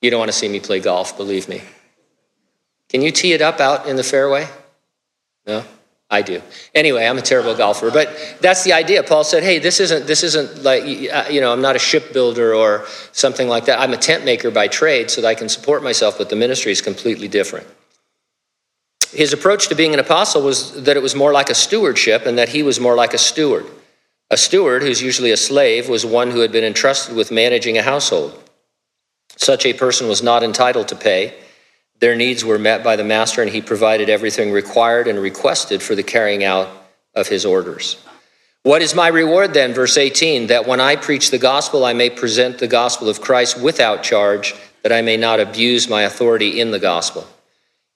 You 0.00 0.10
don't 0.10 0.20
want 0.20 0.30
to 0.30 0.38
see 0.38 0.48
me 0.48 0.60
play 0.60 0.78
golf, 0.78 1.16
believe 1.16 1.48
me. 1.48 1.60
Can 2.88 3.02
you 3.02 3.10
tee 3.10 3.32
it 3.32 3.42
up 3.42 3.58
out 3.58 3.88
in 3.88 3.96
the 3.96 4.04
fairway? 4.04 4.46
No? 5.44 5.64
I 6.08 6.22
do. 6.22 6.40
Anyway, 6.72 7.04
I'm 7.04 7.18
a 7.18 7.22
terrible 7.22 7.56
golfer, 7.56 7.90
but 7.90 8.36
that's 8.40 8.62
the 8.62 8.72
idea. 8.72 9.02
Paul 9.02 9.24
said, 9.24 9.42
"Hey, 9.42 9.58
this 9.58 9.80
isn't 9.80 10.06
this 10.06 10.22
isn't 10.22 10.62
like 10.62 10.84
uh, 10.84 11.24
you 11.28 11.40
know, 11.40 11.52
I'm 11.52 11.62
not 11.62 11.74
a 11.74 11.80
shipbuilder 11.80 12.54
or 12.54 12.86
something 13.10 13.48
like 13.48 13.64
that. 13.64 13.80
I'm 13.80 13.92
a 13.92 13.96
tent 13.96 14.24
maker 14.24 14.52
by 14.52 14.68
trade 14.68 15.10
so 15.10 15.20
that 15.20 15.26
I 15.26 15.34
can 15.34 15.48
support 15.48 15.82
myself, 15.82 16.16
but 16.16 16.30
the 16.30 16.36
ministry 16.36 16.70
is 16.70 16.80
completely 16.80 17.26
different." 17.26 17.66
His 19.12 19.32
approach 19.32 19.68
to 19.68 19.74
being 19.74 19.94
an 19.94 20.00
apostle 20.00 20.42
was 20.42 20.84
that 20.84 20.96
it 20.96 21.02
was 21.02 21.14
more 21.14 21.32
like 21.32 21.50
a 21.50 21.54
stewardship 21.54 22.26
and 22.26 22.38
that 22.38 22.50
he 22.50 22.62
was 22.62 22.80
more 22.80 22.94
like 22.94 23.14
a 23.14 23.18
steward. 23.18 23.66
A 24.30 24.36
steward, 24.36 24.82
who's 24.82 25.02
usually 25.02 25.30
a 25.30 25.36
slave, 25.36 25.88
was 25.88 26.04
one 26.04 26.30
who 26.30 26.40
had 26.40 26.50
been 26.50 26.64
entrusted 26.64 27.14
with 27.14 27.30
managing 27.30 27.78
a 27.78 27.82
household. 27.82 28.42
Such 29.36 29.64
a 29.64 29.72
person 29.72 30.08
was 30.08 30.22
not 30.22 30.42
entitled 30.42 30.88
to 30.88 30.96
pay. 30.96 31.34
Their 32.00 32.16
needs 32.16 32.44
were 32.44 32.58
met 32.58 32.82
by 32.82 32.96
the 32.96 33.04
master, 33.04 33.40
and 33.40 33.50
he 33.50 33.62
provided 33.62 34.10
everything 34.10 34.50
required 34.50 35.06
and 35.06 35.18
requested 35.18 35.82
for 35.82 35.94
the 35.94 36.02
carrying 36.02 36.42
out 36.42 36.68
of 37.14 37.28
his 37.28 37.44
orders. 37.44 38.02
What 38.62 38.82
is 38.82 38.96
my 38.96 39.08
reward 39.08 39.54
then? 39.54 39.72
Verse 39.72 39.96
18 39.96 40.48
that 40.48 40.66
when 40.66 40.80
I 40.80 40.96
preach 40.96 41.30
the 41.30 41.38
gospel, 41.38 41.84
I 41.84 41.92
may 41.92 42.10
present 42.10 42.58
the 42.58 42.66
gospel 42.66 43.08
of 43.08 43.20
Christ 43.20 43.60
without 43.60 44.02
charge, 44.02 44.54
that 44.82 44.90
I 44.92 45.02
may 45.02 45.16
not 45.16 45.38
abuse 45.38 45.88
my 45.88 46.02
authority 46.02 46.60
in 46.60 46.72
the 46.72 46.80
gospel. 46.80 47.26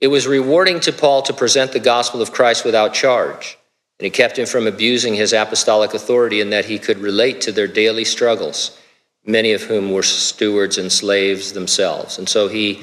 It 0.01 0.09
was 0.09 0.27
rewarding 0.27 0.81
to 0.81 0.93
Paul 0.93 1.23
to 1.23 1.33
present 1.33 1.73
the 1.73 1.81
gospel 1.81 2.23
of 2.23 2.33
Christ 2.33 2.65
without 2.65 2.95
charge. 2.95 3.59
And 3.99 4.07
it 4.07 4.15
kept 4.15 4.39
him 4.39 4.47
from 4.47 4.67
abusing 4.67 5.15
his 5.15 5.35
apostolic 5.35 5.93
authority 5.93 6.41
in 6.41 6.51
that 6.51 6.65
he 6.65 6.79
could 6.79 6.99
relate 6.99 7.43
to 7.43 7.53
their 7.53 7.67
daily 7.67 8.07
struggles, 8.07 8.79
many 9.27 9.53
of 9.53 9.63
whom 9.63 9.93
were 9.93 10.03
stewards 10.03 10.79
and 10.79 10.91
slaves 10.91 11.53
themselves. 11.53 12.19
And 12.19 12.27
so 12.27 12.49
he, 12.49 12.81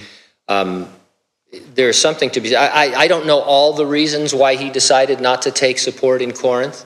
um, 0.47 0.87
there's 1.73 1.99
something 1.99 2.29
to 2.31 2.39
be, 2.39 2.55
I, 2.55 2.93
I 2.93 3.07
don't 3.07 3.25
know 3.25 3.39
all 3.39 3.73
the 3.73 3.87
reasons 3.87 4.35
why 4.35 4.55
he 4.55 4.69
decided 4.69 5.19
not 5.19 5.41
to 5.43 5.51
take 5.51 5.79
support 5.79 6.21
in 6.21 6.33
Corinth, 6.33 6.85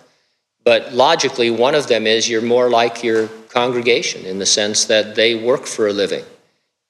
but 0.63 0.93
logically, 0.93 1.49
one 1.49 1.75
of 1.75 1.87
them 1.87 2.07
is 2.07 2.29
you're 2.29 2.41
more 2.41 2.69
like 2.69 3.03
your 3.03 3.27
congregation 3.49 4.25
in 4.25 4.39
the 4.39 4.45
sense 4.45 4.85
that 4.85 5.15
they 5.15 5.35
work 5.35 5.65
for 5.65 5.87
a 5.87 5.93
living. 5.93 6.23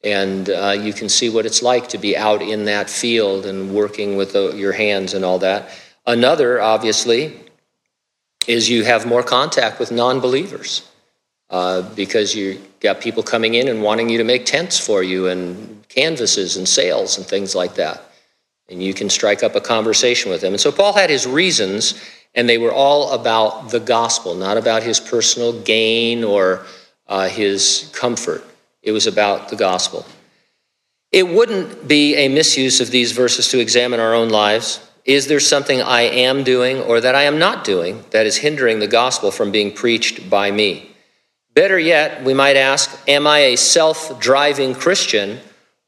And 0.04 0.50
uh, 0.50 0.78
you 0.80 0.94
can 0.94 1.10
see 1.10 1.30
what 1.30 1.46
it's 1.46 1.62
like 1.62 1.90
to 1.90 1.98
be 1.98 2.18
out 2.18 2.42
in 2.42 2.66
that 2.66 2.90
field 2.90 3.46
and 3.46 3.74
working 3.74 4.18
with 4.18 4.34
the, 4.34 4.56
your 4.56 4.72
hands 4.72 5.14
and 5.14 5.24
all 5.24 5.40
that. 5.40 5.70
Another, 6.08 6.60
obviously, 6.60 7.40
is 8.48 8.70
you 8.70 8.84
have 8.84 9.06
more 9.06 9.22
contact 9.22 9.80
with 9.80 9.92
non 9.92 10.20
believers 10.20 10.90
uh, 11.52 11.82
because 11.96 12.34
you 12.34 12.60
got 12.80 13.02
people 13.02 13.22
coming 13.22 13.54
in 13.54 13.68
and 13.68 13.84
wanting 13.84 14.10
you 14.10 14.18
to 14.18 14.24
make 14.24 14.46
tents 14.46 14.80
for 14.80 15.04
you 15.04 15.28
and 15.28 15.88
canvases 15.90 16.58
and 16.58 16.68
sails 16.68 17.18
and 17.18 17.28
things 17.28 17.54
like 17.54 17.76
that. 17.76 18.02
And 18.70 18.82
you 18.82 18.94
can 18.94 19.10
strike 19.10 19.44
up 19.44 19.56
a 19.56 19.62
conversation 19.62 20.32
with 20.32 20.42
them. 20.42 20.54
And 20.54 20.62
so 20.62 20.72
Paul 20.72 20.94
had 20.94 21.10
his 21.10 21.28
reasons, 21.28 22.02
and 22.34 22.48
they 22.48 22.58
were 22.58 22.72
all 22.72 23.12
about 23.12 23.70
the 23.70 23.82
gospel, 23.82 24.34
not 24.34 24.58
about 24.58 24.82
his 24.82 25.00
personal 25.00 25.62
gain 25.62 26.24
or 26.24 26.66
uh, 27.08 27.28
his 27.28 27.92
comfort. 27.94 28.44
It 28.82 28.92
was 28.92 29.08
about 29.08 29.50
the 29.50 29.56
gospel. 29.56 30.06
It 31.12 31.28
wouldn't 31.28 31.88
be 31.88 32.16
a 32.16 32.30
misuse 32.30 32.80
of 32.80 32.90
these 32.90 33.12
verses 33.12 33.50
to 33.50 33.60
examine 33.60 34.00
our 34.00 34.14
own 34.14 34.30
lives. 34.30 34.80
Is 35.04 35.28
there 35.28 35.40
something 35.40 35.82
I 35.82 36.02
am 36.02 36.44
doing 36.44 36.80
or 36.82 37.02
that 37.02 37.16
I 37.16 37.24
am 37.24 37.38
not 37.38 37.64
doing 37.64 38.06
that 38.12 38.26
is 38.26 38.38
hindering 38.38 38.80
the 38.80 38.88
gospel 38.88 39.32
from 39.32 39.52
being 39.52 39.74
preached 39.74 40.30
by 40.30 40.52
me? 40.52 40.92
Better 41.54 41.78
yet, 41.78 42.24
we 42.24 42.34
might 42.34 42.56
ask 42.56 42.90
Am 43.10 43.28
I 43.28 43.40
a 43.40 43.58
self 43.58 44.20
driving 44.20 44.74
Christian 44.74 45.40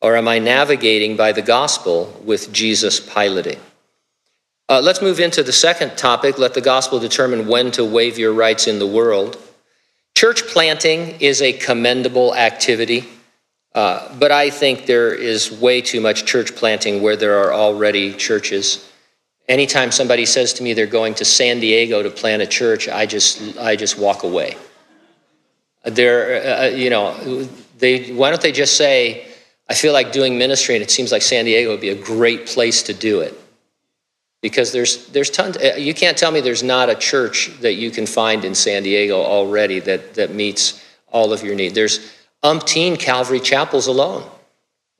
or 0.01 0.17
am 0.17 0.27
I 0.27 0.39
navigating 0.39 1.15
by 1.15 1.31
the 1.31 1.41
gospel 1.41 2.21
with 2.25 2.51
Jesus 2.51 2.99
piloting? 2.99 3.59
Uh, 4.67 4.81
let's 4.81 5.01
move 5.01 5.19
into 5.19 5.43
the 5.43 5.53
second 5.53 5.97
topic 5.97 6.37
let 6.37 6.53
the 6.53 6.61
gospel 6.61 6.99
determine 6.99 7.47
when 7.47 7.71
to 7.71 7.85
waive 7.85 8.17
your 8.17 8.33
rights 8.33 8.67
in 8.67 8.79
the 8.79 8.87
world. 8.87 9.37
Church 10.23 10.47
planting 10.47 11.19
is 11.19 11.41
a 11.41 11.51
commendable 11.51 12.33
activity, 12.33 13.03
uh, 13.75 14.07
but 14.17 14.31
I 14.31 14.51
think 14.51 14.85
there 14.85 15.13
is 15.13 15.51
way 15.51 15.81
too 15.81 15.99
much 15.99 16.23
church 16.23 16.55
planting 16.55 17.01
where 17.01 17.17
there 17.17 17.39
are 17.39 17.53
already 17.53 18.13
churches. 18.13 18.89
Anytime 19.49 19.91
somebody 19.91 20.25
says 20.25 20.53
to 20.53 20.63
me 20.63 20.71
they're 20.71 20.87
going 20.87 21.13
to 21.15 21.25
San 21.25 21.59
Diego 21.59 22.01
to 22.01 22.09
plant 22.09 22.41
a 22.41 22.47
church, 22.47 22.87
I 22.87 23.05
just, 23.05 23.57
I 23.57 23.75
just 23.75 23.99
walk 23.99 24.23
away. 24.23 24.55
They're, 25.83 26.41
uh, 26.41 26.67
uh, 26.67 26.69
you 26.69 26.89
know, 26.89 27.43
they, 27.79 28.13
why 28.13 28.29
don't 28.29 28.41
they 28.41 28.53
just 28.53 28.77
say, 28.77 29.27
I 29.67 29.73
feel 29.73 29.91
like 29.91 30.13
doing 30.13 30.37
ministry 30.37 30.75
and 30.75 30.81
it 30.81 30.89
seems 30.89 31.11
like 31.11 31.21
San 31.21 31.43
Diego 31.43 31.71
would 31.71 31.81
be 31.81 31.89
a 31.89 32.01
great 32.01 32.47
place 32.47 32.83
to 32.83 32.93
do 32.93 33.19
it. 33.19 33.37
Because 34.43 34.71
there's, 34.71 35.07
there's 35.07 35.31
tons, 35.31 35.57
uh, 35.57 35.75
you 35.77 35.95
can't 35.95 36.17
tell 36.17 36.31
me 36.31 36.41
there's 36.41 36.61
not 36.61 36.89
a 36.89 36.95
church 36.95 37.49
that 37.61 37.73
you 37.73 37.89
can 37.89 38.05
find 38.05 38.45
in 38.45 38.53
San 38.53 38.83
Diego 38.83 39.19
already 39.19 39.79
that, 39.79 40.13
that 40.13 40.35
meets 40.35 40.83
all 41.07 41.33
of 41.33 41.43
your 41.43 41.55
needs. 41.55 41.73
There's 41.73 42.13
umpteen 42.43 42.99
Calvary 42.99 43.39
chapels 43.39 43.87
alone. 43.87 44.29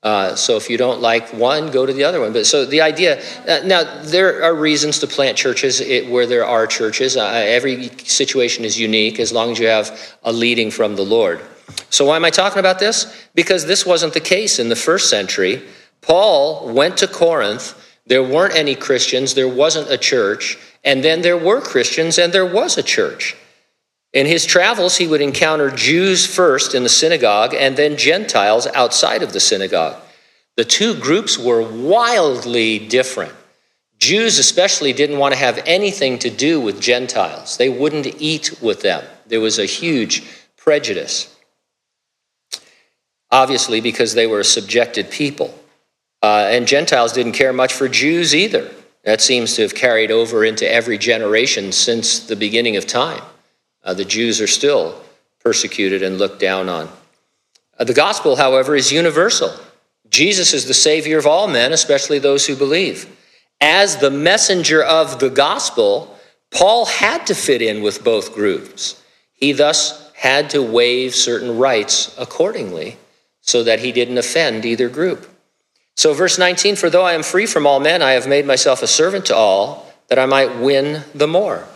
Uh, 0.02 0.34
so 0.34 0.56
if 0.56 0.68
you 0.68 0.76
don't 0.76 1.00
like 1.00 1.32
one, 1.32 1.70
go 1.70 1.86
to 1.86 1.92
the 1.92 2.04
other 2.04 2.20
one. 2.20 2.32
But 2.32 2.46
so 2.46 2.64
the 2.64 2.80
idea 2.80 3.22
uh, 3.48 3.60
now 3.64 3.84
there 4.02 4.42
are 4.42 4.54
reasons 4.54 4.98
to 5.00 5.06
plant 5.06 5.36
churches 5.36 5.80
where 6.08 6.26
there 6.26 6.44
are 6.44 6.66
churches. 6.66 7.16
Uh, 7.16 7.24
every 7.24 7.88
situation 7.98 8.64
is 8.64 8.78
unique 8.78 9.20
as 9.20 9.32
long 9.32 9.52
as 9.52 9.58
you 9.58 9.66
have 9.66 10.16
a 10.22 10.32
leading 10.32 10.70
from 10.70 10.96
the 10.96 11.04
Lord. 11.04 11.40
So 11.90 12.06
why 12.06 12.16
am 12.16 12.24
I 12.24 12.30
talking 12.30 12.60
about 12.60 12.78
this? 12.78 13.28
Because 13.34 13.66
this 13.66 13.86
wasn't 13.86 14.14
the 14.14 14.20
case 14.20 14.58
in 14.58 14.68
the 14.68 14.76
first 14.76 15.08
century. 15.08 15.62
Paul 16.00 16.68
went 16.72 16.98
to 16.98 17.06
Corinth. 17.06 17.74
There 18.06 18.22
weren't 18.22 18.54
any 18.54 18.74
Christians. 18.74 19.34
There 19.34 19.48
wasn't 19.48 19.90
a 19.90 19.98
church. 19.98 20.58
And 20.82 21.02
then 21.02 21.22
there 21.22 21.38
were 21.38 21.60
Christians 21.60 22.18
and 22.18 22.32
there 22.32 22.46
was 22.46 22.76
a 22.76 22.82
church. 22.82 23.36
In 24.12 24.26
his 24.26 24.46
travels, 24.46 24.96
he 24.96 25.08
would 25.08 25.20
encounter 25.20 25.70
Jews 25.70 26.24
first 26.24 26.74
in 26.74 26.84
the 26.84 26.88
synagogue 26.88 27.54
and 27.54 27.76
then 27.76 27.96
Gentiles 27.96 28.66
outside 28.68 29.22
of 29.22 29.32
the 29.32 29.40
synagogue. 29.40 30.00
The 30.56 30.64
two 30.64 30.94
groups 30.94 31.36
were 31.36 31.62
wildly 31.62 32.78
different. 32.78 33.32
Jews, 33.98 34.38
especially, 34.38 34.92
didn't 34.92 35.18
want 35.18 35.34
to 35.34 35.40
have 35.40 35.60
anything 35.66 36.18
to 36.20 36.30
do 36.30 36.60
with 36.60 36.80
Gentiles, 36.80 37.56
they 37.56 37.68
wouldn't 37.68 38.20
eat 38.20 38.62
with 38.62 38.82
them. 38.82 39.04
There 39.26 39.40
was 39.40 39.58
a 39.58 39.64
huge 39.64 40.22
prejudice. 40.56 41.34
Obviously, 43.30 43.80
because 43.80 44.14
they 44.14 44.26
were 44.26 44.40
a 44.40 44.44
subjected 44.44 45.10
people. 45.10 45.58
Uh, 46.24 46.48
and 46.50 46.66
Gentiles 46.66 47.12
didn't 47.12 47.32
care 47.32 47.52
much 47.52 47.74
for 47.74 47.86
Jews 47.86 48.34
either. 48.34 48.70
That 49.02 49.20
seems 49.20 49.56
to 49.56 49.62
have 49.62 49.74
carried 49.74 50.10
over 50.10 50.42
into 50.42 50.66
every 50.66 50.96
generation 50.96 51.70
since 51.70 52.20
the 52.20 52.34
beginning 52.34 52.78
of 52.78 52.86
time. 52.86 53.22
Uh, 53.82 53.92
the 53.92 54.06
Jews 54.06 54.40
are 54.40 54.46
still 54.46 54.98
persecuted 55.40 56.02
and 56.02 56.16
looked 56.16 56.40
down 56.40 56.70
on. 56.70 56.88
Uh, 57.78 57.84
the 57.84 57.92
gospel, 57.92 58.36
however, 58.36 58.74
is 58.74 58.90
universal. 58.90 59.52
Jesus 60.08 60.54
is 60.54 60.64
the 60.64 60.72
Savior 60.72 61.18
of 61.18 61.26
all 61.26 61.46
men, 61.46 61.74
especially 61.74 62.18
those 62.18 62.46
who 62.46 62.56
believe. 62.56 63.06
As 63.60 63.98
the 63.98 64.10
messenger 64.10 64.82
of 64.82 65.20
the 65.20 65.28
gospel, 65.28 66.18
Paul 66.50 66.86
had 66.86 67.26
to 67.26 67.34
fit 67.34 67.60
in 67.60 67.82
with 67.82 68.02
both 68.02 68.34
groups. 68.34 68.98
He 69.34 69.52
thus 69.52 70.10
had 70.14 70.48
to 70.50 70.62
waive 70.62 71.14
certain 71.14 71.58
rights 71.58 72.16
accordingly 72.16 72.96
so 73.42 73.62
that 73.64 73.80
he 73.80 73.92
didn't 73.92 74.16
offend 74.16 74.64
either 74.64 74.88
group. 74.88 75.28
So, 75.96 76.12
verse 76.12 76.38
19 76.38 76.76
For 76.76 76.90
though 76.90 77.04
I 77.04 77.12
am 77.12 77.22
free 77.22 77.46
from 77.46 77.66
all 77.66 77.80
men, 77.80 78.02
I 78.02 78.12
have 78.12 78.26
made 78.26 78.46
myself 78.46 78.82
a 78.82 78.86
servant 78.86 79.26
to 79.26 79.36
all, 79.36 79.92
that 80.08 80.18
I 80.18 80.26
might 80.26 80.58
win 80.58 81.04
the 81.14 81.28
more. 81.28 81.66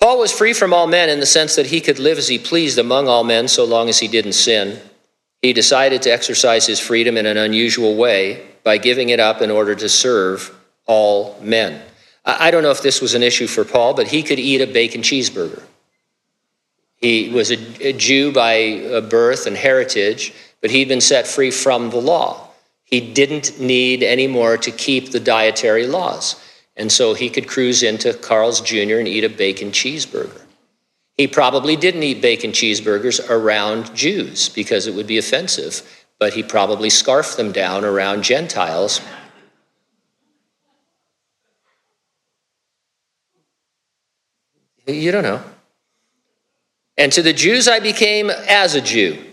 Paul 0.00 0.18
was 0.18 0.32
free 0.32 0.52
from 0.52 0.72
all 0.72 0.86
men 0.86 1.08
in 1.08 1.20
the 1.20 1.26
sense 1.26 1.54
that 1.56 1.66
he 1.66 1.80
could 1.80 1.98
live 1.98 2.18
as 2.18 2.28
he 2.28 2.38
pleased 2.38 2.78
among 2.78 3.08
all 3.08 3.24
men 3.24 3.46
so 3.46 3.64
long 3.64 3.88
as 3.88 4.00
he 4.00 4.08
didn't 4.08 4.32
sin. 4.32 4.80
He 5.42 5.52
decided 5.52 6.02
to 6.02 6.12
exercise 6.12 6.66
his 6.66 6.80
freedom 6.80 7.16
in 7.16 7.26
an 7.26 7.36
unusual 7.36 7.96
way 7.96 8.44
by 8.64 8.78
giving 8.78 9.10
it 9.10 9.20
up 9.20 9.42
in 9.42 9.50
order 9.50 9.74
to 9.74 9.88
serve 9.88 10.56
all 10.86 11.38
men. 11.40 11.82
I 12.24 12.52
don't 12.52 12.62
know 12.62 12.70
if 12.70 12.82
this 12.82 13.00
was 13.00 13.14
an 13.14 13.22
issue 13.22 13.48
for 13.48 13.64
Paul, 13.64 13.94
but 13.94 14.08
he 14.08 14.22
could 14.22 14.38
eat 14.38 14.60
a 14.60 14.66
bacon 14.66 15.02
cheeseburger. 15.02 15.62
He 16.96 17.30
was 17.30 17.50
a, 17.50 17.92
Jew 17.92 18.30
by 18.32 18.74
uh, 18.74 19.00
birth 19.00 19.48
and 19.48 19.56
heritage, 19.56 20.32
but 20.60 20.70
he'd 20.70 20.88
been 20.88 21.00
set 21.00 21.26
free 21.26 21.50
from 21.50 21.90
the 21.90 22.00
law. 22.00 22.48
He 22.92 23.00
didn't 23.00 23.58
need 23.58 24.02
anymore 24.02 24.58
to 24.58 24.70
keep 24.70 25.12
the 25.12 25.18
dietary 25.18 25.86
laws. 25.86 26.38
And 26.76 26.92
so 26.92 27.14
he 27.14 27.30
could 27.30 27.48
cruise 27.48 27.82
into 27.82 28.12
Carl's 28.12 28.60
Jr. 28.60 28.96
and 28.96 29.08
eat 29.08 29.24
a 29.24 29.30
bacon 29.30 29.70
cheeseburger. 29.70 30.42
He 31.16 31.26
probably 31.26 31.74
didn't 31.74 32.02
eat 32.02 32.20
bacon 32.20 32.52
cheeseburgers 32.52 33.30
around 33.30 33.96
Jews 33.96 34.50
because 34.50 34.86
it 34.86 34.94
would 34.94 35.06
be 35.06 35.16
offensive, 35.16 36.04
but 36.18 36.34
he 36.34 36.42
probably 36.42 36.90
scarfed 36.90 37.38
them 37.38 37.50
down 37.50 37.82
around 37.82 38.24
Gentiles. 38.24 39.00
You 44.86 45.12
don't 45.12 45.22
know. 45.22 45.42
And 46.98 47.10
to 47.12 47.22
the 47.22 47.32
Jews 47.32 47.68
I 47.68 47.80
became 47.80 48.28
as 48.28 48.74
a 48.74 48.82
Jew, 48.82 49.30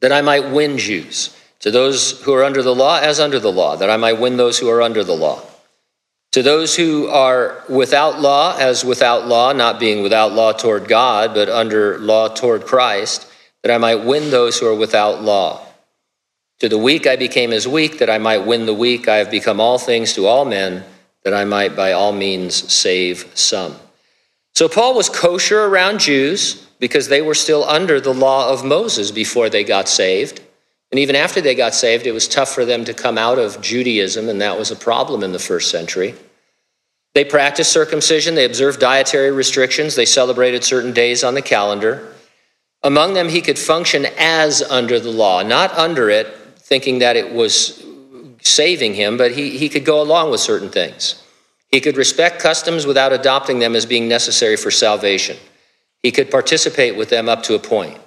that 0.00 0.12
I 0.12 0.20
might 0.20 0.50
win 0.50 0.76
Jews. 0.76 1.35
To 1.60 1.70
those 1.70 2.20
who 2.22 2.34
are 2.34 2.44
under 2.44 2.62
the 2.62 2.74
law, 2.74 2.98
as 2.98 3.18
under 3.18 3.40
the 3.40 3.52
law, 3.52 3.76
that 3.76 3.90
I 3.90 3.96
might 3.96 4.20
win 4.20 4.36
those 4.36 4.58
who 4.58 4.68
are 4.68 4.82
under 4.82 5.02
the 5.02 5.16
law. 5.16 5.42
To 6.32 6.42
those 6.42 6.76
who 6.76 7.08
are 7.08 7.64
without 7.68 8.20
law, 8.20 8.56
as 8.58 8.84
without 8.84 9.26
law, 9.26 9.52
not 9.52 9.80
being 9.80 10.02
without 10.02 10.32
law 10.32 10.52
toward 10.52 10.86
God, 10.86 11.32
but 11.32 11.48
under 11.48 11.98
law 11.98 12.28
toward 12.28 12.66
Christ, 12.66 13.26
that 13.62 13.72
I 13.72 13.78
might 13.78 14.04
win 14.04 14.30
those 14.30 14.58
who 14.58 14.66
are 14.66 14.74
without 14.74 15.22
law. 15.22 15.66
To 16.60 16.68
the 16.68 16.78
weak 16.78 17.06
I 17.06 17.16
became 17.16 17.52
as 17.52 17.66
weak, 17.66 17.98
that 17.98 18.10
I 18.10 18.18
might 18.18 18.46
win 18.46 18.66
the 18.66 18.74
weak. 18.74 19.08
I 19.08 19.16
have 19.16 19.30
become 19.30 19.60
all 19.60 19.78
things 19.78 20.12
to 20.14 20.26
all 20.26 20.44
men, 20.44 20.84
that 21.24 21.34
I 21.34 21.44
might 21.44 21.74
by 21.74 21.92
all 21.92 22.12
means 22.12 22.72
save 22.72 23.30
some. 23.34 23.76
So 24.54 24.68
Paul 24.68 24.94
was 24.94 25.08
kosher 25.08 25.64
around 25.64 26.00
Jews 26.00 26.66
because 26.78 27.08
they 27.08 27.22
were 27.22 27.34
still 27.34 27.64
under 27.64 28.00
the 28.00 28.14
law 28.14 28.50
of 28.50 28.64
Moses 28.64 29.10
before 29.10 29.50
they 29.50 29.64
got 29.64 29.88
saved. 29.88 30.40
And 30.96 31.02
even 31.02 31.14
after 31.14 31.42
they 31.42 31.54
got 31.54 31.74
saved, 31.74 32.06
it 32.06 32.12
was 32.12 32.26
tough 32.26 32.54
for 32.54 32.64
them 32.64 32.86
to 32.86 32.94
come 32.94 33.18
out 33.18 33.38
of 33.38 33.60
Judaism, 33.60 34.30
and 34.30 34.40
that 34.40 34.58
was 34.58 34.70
a 34.70 34.76
problem 34.76 35.22
in 35.22 35.32
the 35.32 35.38
first 35.38 35.70
century. 35.70 36.14
They 37.12 37.22
practiced 37.22 37.70
circumcision, 37.70 38.34
they 38.34 38.46
observed 38.46 38.80
dietary 38.80 39.30
restrictions, 39.30 39.94
they 39.94 40.06
celebrated 40.06 40.64
certain 40.64 40.94
days 40.94 41.22
on 41.22 41.34
the 41.34 41.42
calendar. 41.42 42.14
Among 42.82 43.12
them, 43.12 43.28
he 43.28 43.42
could 43.42 43.58
function 43.58 44.06
as 44.16 44.62
under 44.62 44.98
the 44.98 45.10
law, 45.10 45.42
not 45.42 45.70
under 45.76 46.08
it, 46.08 46.34
thinking 46.60 47.00
that 47.00 47.14
it 47.14 47.30
was 47.30 47.84
saving 48.40 48.94
him, 48.94 49.18
but 49.18 49.32
he, 49.32 49.58
he 49.58 49.68
could 49.68 49.84
go 49.84 50.00
along 50.00 50.30
with 50.30 50.40
certain 50.40 50.70
things. 50.70 51.22
He 51.70 51.82
could 51.82 51.98
respect 51.98 52.40
customs 52.40 52.86
without 52.86 53.12
adopting 53.12 53.58
them 53.58 53.76
as 53.76 53.84
being 53.84 54.08
necessary 54.08 54.56
for 54.56 54.70
salvation. 54.70 55.36
He 56.02 56.10
could 56.10 56.30
participate 56.30 56.96
with 56.96 57.10
them 57.10 57.28
up 57.28 57.42
to 57.42 57.54
a 57.54 57.58
point. 57.58 57.98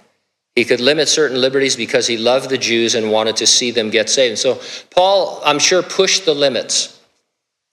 He 0.60 0.66
could 0.66 0.82
limit 0.82 1.08
certain 1.08 1.40
liberties 1.40 1.78
because 1.78 2.06
he 2.06 2.18
loved 2.18 2.50
the 2.50 2.58
Jews 2.58 2.94
and 2.94 3.10
wanted 3.10 3.38
to 3.38 3.48
see 3.48 3.72
them 3.72 3.90
get 3.90 4.10
saved. 4.10 4.32
And 4.32 4.38
so 4.38 4.60
Paul, 4.90 5.42
I'm 5.46 5.58
sure, 5.58 5.82
pushed 5.82 6.26
the 6.26 6.34
limits 6.34 7.00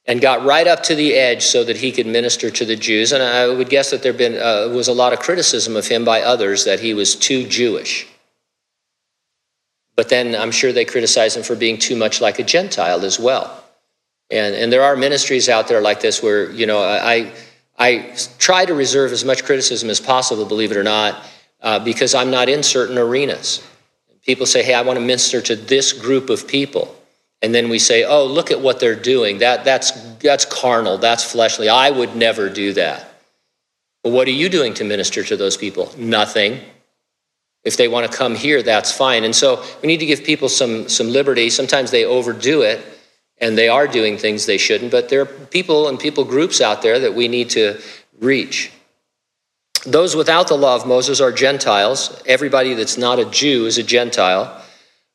and 0.06 0.20
got 0.20 0.44
right 0.44 0.68
up 0.68 0.84
to 0.84 0.94
the 0.94 1.14
edge 1.14 1.42
so 1.42 1.64
that 1.64 1.76
he 1.78 1.90
could 1.90 2.06
minister 2.06 2.48
to 2.48 2.64
the 2.64 2.76
Jews. 2.76 3.10
And 3.10 3.24
I 3.24 3.48
would 3.48 3.70
guess 3.70 3.90
that 3.90 4.04
there 4.04 4.12
been, 4.12 4.36
uh, 4.40 4.72
was 4.72 4.86
a 4.86 4.92
lot 4.92 5.12
of 5.12 5.18
criticism 5.18 5.74
of 5.74 5.88
him 5.88 6.04
by 6.04 6.22
others 6.22 6.64
that 6.66 6.78
he 6.78 6.94
was 6.94 7.16
too 7.16 7.48
Jewish. 7.48 8.06
But 9.96 10.08
then 10.08 10.36
I'm 10.36 10.52
sure 10.52 10.72
they 10.72 10.84
criticized 10.84 11.36
him 11.36 11.42
for 11.42 11.56
being 11.56 11.78
too 11.78 11.96
much 11.96 12.20
like 12.20 12.38
a 12.38 12.44
Gentile 12.44 13.04
as 13.04 13.18
well. 13.18 13.64
And, 14.30 14.54
and 14.54 14.72
there 14.72 14.84
are 14.84 14.94
ministries 14.94 15.48
out 15.48 15.66
there 15.66 15.80
like 15.80 16.00
this 16.00 16.22
where, 16.22 16.52
you 16.52 16.66
know, 16.66 16.84
I, 16.84 17.32
I 17.76 18.14
try 18.38 18.64
to 18.64 18.74
reserve 18.74 19.10
as 19.10 19.24
much 19.24 19.42
criticism 19.44 19.90
as 19.90 19.98
possible, 19.98 20.44
believe 20.44 20.70
it 20.70 20.76
or 20.76 20.84
not, 20.84 21.20
uh, 21.60 21.78
because 21.78 22.14
I'm 22.14 22.30
not 22.30 22.48
in 22.48 22.62
certain 22.62 22.98
arenas. 22.98 23.66
People 24.22 24.46
say, 24.46 24.62
hey, 24.62 24.74
I 24.74 24.82
want 24.82 24.98
to 24.98 25.04
minister 25.04 25.40
to 25.40 25.56
this 25.56 25.92
group 25.92 26.30
of 26.30 26.48
people. 26.48 26.94
And 27.42 27.54
then 27.54 27.68
we 27.68 27.78
say, 27.78 28.04
oh, 28.04 28.24
look 28.26 28.50
at 28.50 28.60
what 28.60 28.80
they're 28.80 28.96
doing. 28.96 29.38
That, 29.38 29.64
that's, 29.64 29.92
that's 30.16 30.44
carnal, 30.44 30.98
that's 30.98 31.30
fleshly. 31.30 31.68
I 31.68 31.90
would 31.90 32.16
never 32.16 32.48
do 32.48 32.72
that. 32.72 33.12
But 34.02 34.10
what 34.10 34.26
are 34.28 34.32
you 34.32 34.48
doing 34.48 34.74
to 34.74 34.84
minister 34.84 35.22
to 35.24 35.36
those 35.36 35.56
people? 35.56 35.92
Nothing. 35.96 36.60
If 37.64 37.76
they 37.76 37.88
want 37.88 38.10
to 38.10 38.16
come 38.16 38.34
here, 38.34 38.62
that's 38.62 38.92
fine. 38.92 39.24
And 39.24 39.34
so 39.34 39.62
we 39.82 39.88
need 39.88 39.98
to 39.98 40.06
give 40.06 40.24
people 40.24 40.48
some, 40.48 40.88
some 40.88 41.08
liberty. 41.08 41.50
Sometimes 41.50 41.90
they 41.90 42.04
overdo 42.04 42.62
it 42.62 42.84
and 43.38 43.58
they 43.58 43.68
are 43.68 43.86
doing 43.86 44.16
things 44.16 44.46
they 44.46 44.58
shouldn't, 44.58 44.90
but 44.90 45.08
there 45.08 45.22
are 45.22 45.26
people 45.26 45.88
and 45.88 45.98
people 45.98 46.24
groups 46.24 46.60
out 46.60 46.82
there 46.82 46.98
that 47.00 47.14
we 47.14 47.28
need 47.28 47.50
to 47.50 47.80
reach. 48.20 48.70
Those 49.86 50.16
without 50.16 50.48
the 50.48 50.56
law 50.56 50.74
of 50.74 50.86
Moses 50.86 51.20
are 51.20 51.30
Gentiles. 51.30 52.20
Everybody 52.26 52.74
that's 52.74 52.98
not 52.98 53.20
a 53.20 53.24
Jew 53.24 53.66
is 53.66 53.78
a 53.78 53.84
Gentile. 53.84 54.62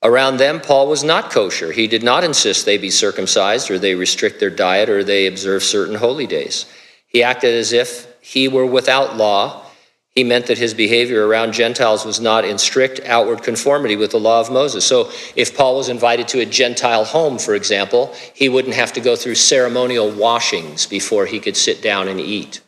Around 0.02 0.38
them, 0.38 0.62
Paul 0.62 0.88
was 0.88 1.04
not 1.04 1.30
kosher. 1.30 1.72
He 1.72 1.88
did 1.88 2.04
not 2.04 2.24
insist 2.24 2.66
they 2.66 2.78
be 2.78 2.90
circumcised 2.90 3.70
or 3.70 3.78
they 3.78 3.96
restrict 3.96 4.40
their 4.40 4.50
diet 4.50 4.90
or 4.90 5.04
they 5.04 5.28
observe 5.28 5.62
certain 5.62 5.96
holy 5.96 6.26
days. 6.26 6.66
He 7.06 7.22
acted 7.22 7.54
as 7.54 7.74
if 7.74 8.08
he 8.22 8.48
were 8.48 8.66
without 8.66 9.18
law. 9.18 9.64
He 10.10 10.24
meant 10.24 10.48
that 10.48 10.58
his 10.58 10.74
behavior 10.74 11.28
around 11.28 11.54
Gentiles 11.54 12.06
was 12.06 12.20
not 12.20 12.46
in 12.46 12.58
strict 12.58 13.02
outward 13.06 13.44
conformity 13.44 13.96
with 13.96 14.12
the 14.12 14.20
law 14.20 14.40
of 14.40 14.52
Moses. 14.52 14.86
So, 14.86 15.12
if 15.36 15.56
Paul 15.56 15.78
was 15.78 15.88
invited 15.88 16.28
to 16.30 16.40
a 16.40 16.46
Gentile 16.46 17.06
home, 17.06 17.38
for 17.38 17.56
example, 17.56 18.14
he 18.34 18.50
wouldn't 18.50 18.76
have 18.76 18.92
to 18.94 19.02
go 19.02 19.16
through 19.16 19.36
ceremonial 19.36 20.12
washings 20.12 20.86
before 20.86 21.26
he 21.26 21.40
could 21.40 21.56
sit 21.56 21.82
down 21.82 22.08
and 22.08 22.20
eat 22.20 22.62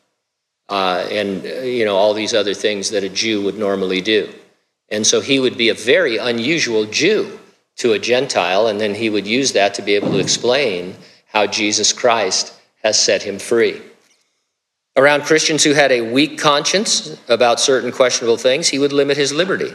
uh, 0.73 1.07
and 1.11 1.45
uh, 1.45 1.61
you 1.61 1.85
know 1.85 1.95
all 1.95 2.15
these 2.15 2.33
other 2.33 2.55
things 2.55 2.89
that 2.89 3.03
a 3.03 3.09
Jew 3.09 3.43
would 3.43 3.59
normally 3.59 4.01
do. 4.01 4.33
And 4.89 5.05
so 5.05 5.21
he 5.21 5.39
would 5.39 5.55
be 5.55 5.69
a 5.69 5.75
very 5.75 6.17
unusual 6.17 6.85
Jew 6.85 7.39
to 7.77 7.93
a 7.93 7.99
Gentile, 7.99 8.65
and 8.67 8.81
then 8.81 8.95
he 8.95 9.09
would 9.09 9.27
use 9.27 9.53
that 9.53 9.75
to 9.75 9.83
be 9.83 9.93
able 9.93 10.11
to 10.11 10.19
explain 10.19 10.95
how 11.27 11.45
Jesus 11.45 11.93
Christ 11.93 12.53
has 12.83 12.99
set 12.99 13.21
him 13.21 13.37
free. 13.37 13.81
Around 14.95 15.23
Christians 15.25 15.63
who 15.63 15.73
had 15.73 15.91
a 15.91 16.11
weak 16.11 16.39
conscience 16.39 17.17
about 17.27 17.59
certain 17.59 17.91
questionable 17.91 18.37
things, 18.37 18.67
he 18.67 18.79
would 18.79 18.93
limit 18.93 19.17
his 19.17 19.31
liberty. 19.31 19.73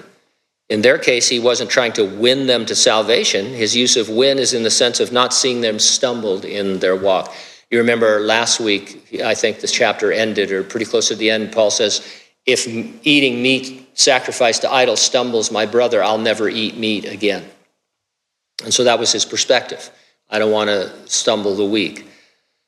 In 0.68 0.82
their 0.82 0.98
case, 0.98 1.28
he 1.28 1.38
wasn't 1.40 1.70
trying 1.70 1.92
to 1.94 2.04
win 2.04 2.46
them 2.46 2.66
to 2.66 2.74
salvation. 2.74 3.46
His 3.46 3.74
use 3.74 3.96
of 3.96 4.08
win 4.08 4.38
is 4.38 4.52
in 4.52 4.64
the 4.64 4.78
sense 4.82 4.98
of 5.00 5.12
not 5.12 5.32
seeing 5.32 5.60
them 5.60 5.78
stumbled 5.78 6.44
in 6.44 6.80
their 6.80 6.96
walk. 6.96 7.32
You 7.70 7.78
remember 7.78 8.20
last 8.20 8.60
week, 8.60 9.20
I 9.22 9.34
think 9.34 9.60
this 9.60 9.72
chapter 9.72 10.10
ended, 10.12 10.52
or 10.52 10.62
pretty 10.62 10.86
close 10.86 11.08
to 11.08 11.14
the 11.14 11.30
end, 11.30 11.52
Paul 11.52 11.70
says, 11.70 12.06
If 12.46 12.66
eating 13.06 13.42
meat 13.42 13.90
sacrificed 13.94 14.62
to 14.62 14.72
idols 14.72 15.00
stumbles 15.00 15.50
my 15.50 15.66
brother, 15.66 16.02
I'll 16.02 16.18
never 16.18 16.48
eat 16.48 16.76
meat 16.76 17.04
again. 17.04 17.44
And 18.64 18.72
so 18.72 18.84
that 18.84 18.98
was 18.98 19.12
his 19.12 19.24
perspective. 19.24 19.90
I 20.30 20.38
don't 20.38 20.52
want 20.52 20.68
to 20.68 20.92
stumble 21.08 21.54
the 21.54 21.64
weak. 21.64 22.06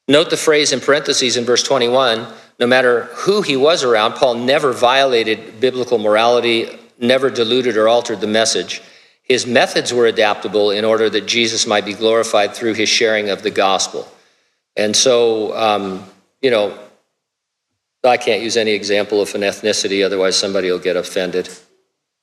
Note 0.06 0.30
the 0.30 0.36
phrase 0.36 0.72
in 0.72 0.80
parentheses 0.80 1.36
in 1.36 1.44
verse 1.44 1.62
21 1.62 2.26
no 2.60 2.66
matter 2.66 3.04
who 3.14 3.40
he 3.40 3.56
was 3.56 3.82
around, 3.82 4.12
Paul 4.12 4.34
never 4.34 4.72
violated 4.72 5.60
biblical 5.60 5.96
morality, 5.96 6.78
never 6.98 7.30
diluted 7.30 7.78
or 7.78 7.88
altered 7.88 8.20
the 8.20 8.26
message. 8.26 8.82
His 9.22 9.46
methods 9.46 9.94
were 9.94 10.06
adaptable 10.06 10.70
in 10.70 10.84
order 10.84 11.08
that 11.08 11.26
Jesus 11.26 11.66
might 11.66 11.86
be 11.86 11.94
glorified 11.94 12.54
through 12.54 12.74
his 12.74 12.90
sharing 12.90 13.30
of 13.30 13.42
the 13.42 13.50
gospel. 13.50 14.06
And 14.76 14.94
so, 14.94 15.56
um, 15.56 16.04
you 16.40 16.50
know, 16.50 16.78
I 18.02 18.16
can't 18.16 18.42
use 18.42 18.56
any 18.56 18.70
example 18.70 19.20
of 19.20 19.34
an 19.34 19.42
ethnicity, 19.42 20.04
otherwise, 20.04 20.36
somebody 20.36 20.70
will 20.70 20.78
get 20.78 20.96
offended. 20.96 21.50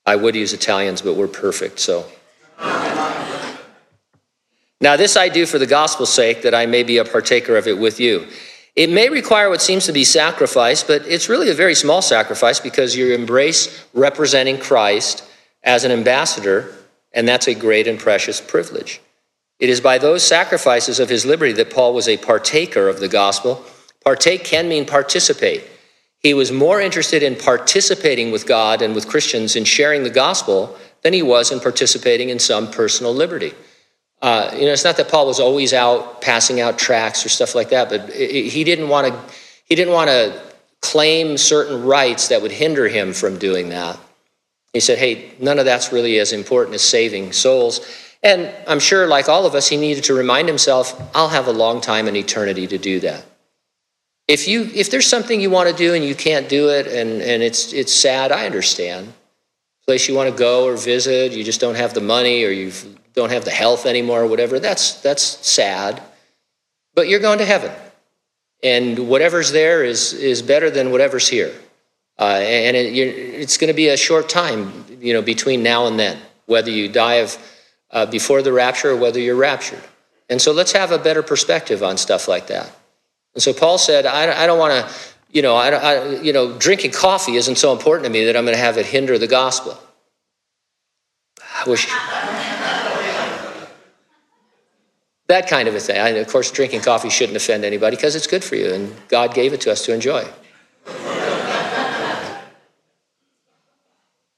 I 0.05 0.15
would 0.15 0.35
use 0.35 0.53
Italians, 0.53 1.01
but 1.01 1.15
we're 1.15 1.27
perfect, 1.27 1.79
so. 1.79 2.05
now, 4.81 4.95
this 4.95 5.15
I 5.15 5.29
do 5.29 5.45
for 5.45 5.59
the 5.59 5.67
gospel's 5.67 6.11
sake, 6.11 6.41
that 6.41 6.55
I 6.55 6.65
may 6.65 6.81
be 6.83 6.97
a 6.97 7.05
partaker 7.05 7.57
of 7.57 7.67
it 7.67 7.77
with 7.77 7.99
you. 7.99 8.27
It 8.75 8.89
may 8.89 9.09
require 9.09 9.49
what 9.49 9.61
seems 9.61 9.85
to 9.87 9.91
be 9.91 10.03
sacrifice, 10.03 10.83
but 10.83 11.05
it's 11.07 11.29
really 11.29 11.49
a 11.49 11.53
very 11.53 11.75
small 11.75 12.01
sacrifice 12.01 12.59
because 12.59 12.95
you 12.95 13.13
embrace 13.13 13.85
representing 13.93 14.59
Christ 14.59 15.23
as 15.63 15.83
an 15.83 15.91
ambassador, 15.91 16.73
and 17.11 17.27
that's 17.27 17.47
a 17.47 17.55
great 17.55 17.87
and 17.87 17.99
precious 17.99 18.39
privilege. 18.39 19.01
It 19.59 19.69
is 19.69 19.81
by 19.81 19.97
those 19.97 20.23
sacrifices 20.25 20.99
of 20.99 21.09
his 21.09 21.25
liberty 21.25 21.53
that 21.53 21.73
Paul 21.73 21.93
was 21.93 22.07
a 22.07 22.17
partaker 22.17 22.87
of 22.87 22.99
the 22.99 23.07
gospel. 23.07 23.65
Partake 24.03 24.43
can 24.43 24.69
mean 24.69 24.85
participate. 24.85 25.63
He 26.19 26.33
was 26.33 26.51
more 26.51 26.79
interested 26.79 27.23
in 27.23 27.35
participating 27.35 28.31
with 28.31 28.45
God 28.45 28.81
and 28.81 28.93
with 28.93 29.07
Christians 29.07 29.55
in 29.55 29.63
sharing 29.63 30.03
the 30.03 30.09
gospel 30.09 30.77
than 31.01 31.13
he 31.13 31.21
was 31.21 31.51
in 31.51 31.59
participating 31.59 32.29
in 32.29 32.39
some 32.39 32.69
personal 32.69 33.13
liberty. 33.13 33.53
Uh, 34.21 34.49
you 34.53 34.65
know, 34.65 34.71
it's 34.71 34.83
not 34.83 34.97
that 34.97 35.09
Paul 35.09 35.27
was 35.27 35.39
always 35.39 35.73
out 35.73 36.21
passing 36.21 36.59
out 36.59 36.79
tracts 36.79 37.25
or 37.25 37.29
stuff 37.29 37.53
like 37.53 37.69
that, 37.69 37.89
but 37.89 38.09
he 38.11 38.63
didn't 38.63 38.89
want 38.89 39.07
to. 39.07 39.33
He 39.65 39.75
didn't 39.75 39.93
want 39.93 40.09
to 40.09 40.41
claim 40.81 41.37
certain 41.37 41.83
rights 41.83 42.29
that 42.29 42.41
would 42.41 42.51
hinder 42.51 42.87
him 42.87 43.13
from 43.13 43.37
doing 43.37 43.69
that. 43.69 43.99
He 44.73 44.79
said, 44.79 44.97
"Hey, 44.97 45.33
none 45.39 45.59
of 45.59 45.65
that's 45.65 45.91
really 45.91 46.17
as 46.17 46.33
important 46.33 46.73
as 46.73 46.81
saving 46.81 47.31
souls." 47.31 47.81
And 48.27 48.53
I'm 48.67 48.81
sure, 48.81 49.07
like 49.07 49.29
all 49.29 49.45
of 49.45 49.55
us, 49.55 49.69
he 49.69 49.77
needed 49.77 50.03
to 50.03 50.13
remind 50.13 50.49
himself, 50.49 51.01
I'll 51.15 51.29
have 51.29 51.47
a 51.47 51.53
long 51.53 51.79
time 51.79 52.09
in 52.09 52.15
eternity 52.17 52.67
to 52.67 52.77
do 52.77 52.99
that. 52.99 53.23
If, 54.27 54.49
you, 54.49 54.69
if 54.75 54.91
there's 54.91 55.07
something 55.07 55.39
you 55.39 55.49
want 55.49 55.69
to 55.69 55.73
do 55.73 55.93
and 55.93 56.03
you 56.03 56.13
can't 56.13 56.49
do 56.49 56.67
it 56.67 56.87
and, 56.87 57.21
and 57.21 57.41
it's, 57.41 57.71
it's 57.71 57.93
sad, 57.93 58.33
I 58.33 58.45
understand. 58.45 59.13
Place 59.85 60.09
you 60.09 60.15
want 60.15 60.29
to 60.29 60.37
go 60.37 60.65
or 60.65 60.75
visit, 60.75 61.31
you 61.31 61.45
just 61.45 61.61
don't 61.61 61.75
have 61.75 61.93
the 61.93 62.01
money 62.01 62.43
or 62.43 62.49
you 62.49 62.73
don't 63.13 63.31
have 63.31 63.45
the 63.45 63.51
health 63.51 63.85
anymore 63.85 64.23
or 64.23 64.27
whatever, 64.27 64.59
that's, 64.59 64.99
that's 64.99 65.23
sad. 65.23 66.03
But 66.95 67.07
you're 67.07 67.21
going 67.21 67.39
to 67.39 67.45
heaven. 67.45 67.71
And 68.61 69.07
whatever's 69.07 69.53
there 69.53 69.85
is, 69.85 70.11
is 70.11 70.41
better 70.41 70.69
than 70.69 70.91
whatever's 70.91 71.29
here. 71.29 71.53
Uh, 72.19 72.41
and 72.43 72.75
it, 72.75 72.93
it's 72.93 73.57
going 73.57 73.69
to 73.69 73.73
be 73.73 73.87
a 73.87 73.95
short 73.95 74.27
time, 74.27 74.83
you 74.99 75.13
know, 75.13 75.21
between 75.21 75.63
now 75.63 75.87
and 75.87 75.97
then, 75.97 76.19
whether 76.45 76.71
you 76.71 76.89
die 76.89 77.21
of 77.23 77.37
uh, 77.91 78.05
before 78.05 78.41
the 78.41 78.51
rapture 78.51 78.91
or 78.91 78.95
whether 78.95 79.19
you're 79.19 79.35
raptured. 79.35 79.83
And 80.29 80.41
so 80.41 80.51
let's 80.51 80.73
have 80.73 80.91
a 80.91 80.97
better 80.97 81.23
perspective 81.23 81.81
on 81.81 81.97
stuff 81.97 82.27
like 82.27 82.47
that. 82.47 82.69
And 83.33 83.41
so 83.41 83.53
Paul 83.53 83.77
said, 83.77 84.05
I, 84.05 84.43
I 84.43 84.47
don't 84.47 84.59
want 84.59 84.73
to, 84.73 84.93
you 85.31 85.41
know, 85.41 85.55
I, 85.55 85.69
I, 85.69 86.21
you 86.21 86.33
know, 86.33 86.57
drinking 86.57 86.91
coffee 86.91 87.35
isn't 87.35 87.57
so 87.57 87.71
important 87.71 88.05
to 88.05 88.11
me 88.11 88.25
that 88.25 88.35
I'm 88.35 88.43
going 88.43 88.55
to 88.55 88.61
have 88.61 88.77
it 88.77 88.85
hinder 88.85 89.17
the 89.17 89.27
gospel. 89.27 89.79
I 91.41 91.69
wish. 91.69 91.85
that 95.27 95.47
kind 95.47 95.67
of 95.67 95.75
a 95.75 95.79
thing. 95.79 95.99
I, 95.99 96.09
of 96.09 96.27
course, 96.27 96.51
drinking 96.51 96.81
coffee 96.81 97.09
shouldn't 97.09 97.37
offend 97.37 97.63
anybody 97.63 97.95
because 97.95 98.15
it's 98.15 98.27
good 98.27 98.43
for 98.43 98.55
you, 98.55 98.73
and 98.73 98.93
God 99.07 99.33
gave 99.33 99.53
it 99.53 99.61
to 99.61 99.71
us 99.71 99.85
to 99.85 99.93
enjoy. 99.93 100.27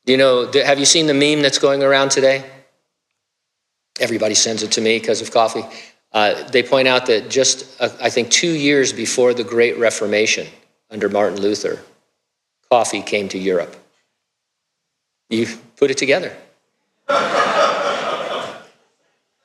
You 0.06 0.18
know, 0.18 0.50
have 0.52 0.80
you 0.80 0.86
seen 0.86 1.06
the 1.06 1.14
meme 1.14 1.44
that's 1.44 1.60
going 1.60 1.84
around 1.84 2.10
today? 2.10 2.44
Everybody 4.00 4.36
sends 4.36 4.64
it 4.64 4.72
to 4.74 4.82
me 4.82 5.00
because 5.00 5.22
of 5.22 5.32
coffee. 5.32 5.64
Uh, 6.12 6.44
they 6.50 6.64
point 6.64 6.88
out 6.88 7.06
that 7.06 7.30
just, 7.30 7.80
uh, 7.80 7.90
I 8.02 8.10
think, 8.10 8.32
two 8.32 8.52
years 8.52 8.92
before 8.92 9.34
the 9.34 9.44
Great 9.44 9.78
Reformation 9.78 10.48
under 10.90 11.08
Martin 11.10 11.40
Luther, 11.40 11.80
coffee 12.70 13.02
came 13.02 13.30
to 13.30 13.38
Europe. 13.38 13.76
You 15.30 15.46
put 15.78 15.92
it 15.92 15.98
together. 15.98 16.36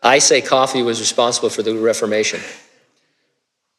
I 0.03 0.19
say 0.19 0.41
coffee 0.41 0.83
was 0.83 1.01
responsible 1.01 1.51
for 1.51 1.63
the 1.63 1.75
Reformation. 1.75 2.41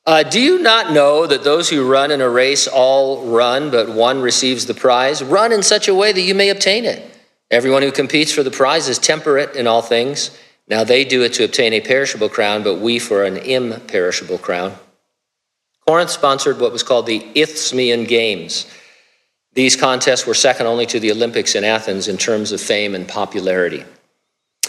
Uh, 0.08 0.22
do 0.22 0.40
you 0.40 0.60
not 0.60 0.92
know 0.92 1.26
that 1.26 1.44
those 1.44 1.68
who 1.70 1.92
run 1.92 2.12
in 2.12 2.22
a 2.22 2.30
race 2.30 2.68
all 2.68 3.26
run, 3.26 3.72
but 3.72 3.90
one 3.90 4.22
receives 4.22 4.68
the 4.68 4.74
prize? 4.74 5.24
Run 5.24 5.52
in 5.52 5.64
such 5.64 5.88
a 5.88 5.96
way 5.96 6.12
that 6.12 6.22
you 6.22 6.36
may 6.36 6.50
obtain 6.50 6.86
it. 6.86 7.12
Everyone 7.50 7.82
who 7.82 7.92
competes 7.92 8.32
for 8.32 8.44
the 8.44 8.52
prize 8.52 8.88
is 8.88 9.00
temperate 9.00 9.56
in 9.56 9.66
all 9.66 9.82
things. 9.82 10.30
Now 10.68 10.84
they 10.84 11.06
do 11.06 11.24
it 11.24 11.34
to 11.34 11.44
obtain 11.44 11.74
a 11.74 11.82
perishable 11.82 12.30
crown, 12.30 12.64
but 12.64 12.80
we 12.80 13.00
for 13.00 13.24
an 13.24 13.38
imperishable 13.38 14.40
crown. 14.40 14.76
Corinth 15.86 16.10
sponsored 16.10 16.60
what 16.60 16.72
was 16.72 16.84
called 16.84 17.06
the 17.06 17.26
Isthmian 17.36 18.06
Games. 18.06 18.66
These 19.54 19.76
contests 19.76 20.26
were 20.26 20.34
second 20.34 20.66
only 20.66 20.86
to 20.88 21.00
the 21.00 21.12
Olympics 21.12 21.56
in 21.56 21.64
Athens 21.64 22.08
in 22.08 22.18
terms 22.18 22.52
of 22.52 22.60
fame 22.60 22.96
and 22.96 23.08
popularity. 23.08 23.86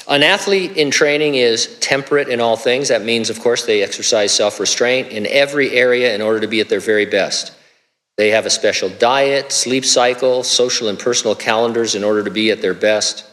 An 0.09 0.23
athlete 0.23 0.77
in 0.77 0.93
training 0.93 1.35
is 1.35 1.79
temperate 1.81 2.29
in 2.29 2.41
all 2.41 2.57
things. 2.57 2.89
That 2.89 3.03
means, 3.03 3.29
of 3.29 3.41
course, 3.41 3.67
they 3.67 3.83
exercise 3.83 4.33
self 4.33 4.61
restraint 4.61 5.09
in 5.09 5.27
every 5.27 5.73
area 5.73 6.15
in 6.15 6.23
order 6.23 6.41
to 6.41 6.47
be 6.47 6.61
at 6.61 6.69
their 6.69 6.81
very 6.81 7.07
best. 7.07 7.53
They 8.17 8.31
have 8.31 8.47
a 8.47 8.51
special 8.51 8.89
diet, 8.89 9.51
sleep 9.51 9.85
cycle, 9.85 10.45
social 10.45 10.89
and 10.89 10.99
personal 10.99 11.35
calendars 11.35 11.95
in 11.95 12.05
order 12.05 12.23
to 12.23 12.31
be 12.31 12.51
at 12.51 12.63
their 12.63 12.75
best. 12.75 13.25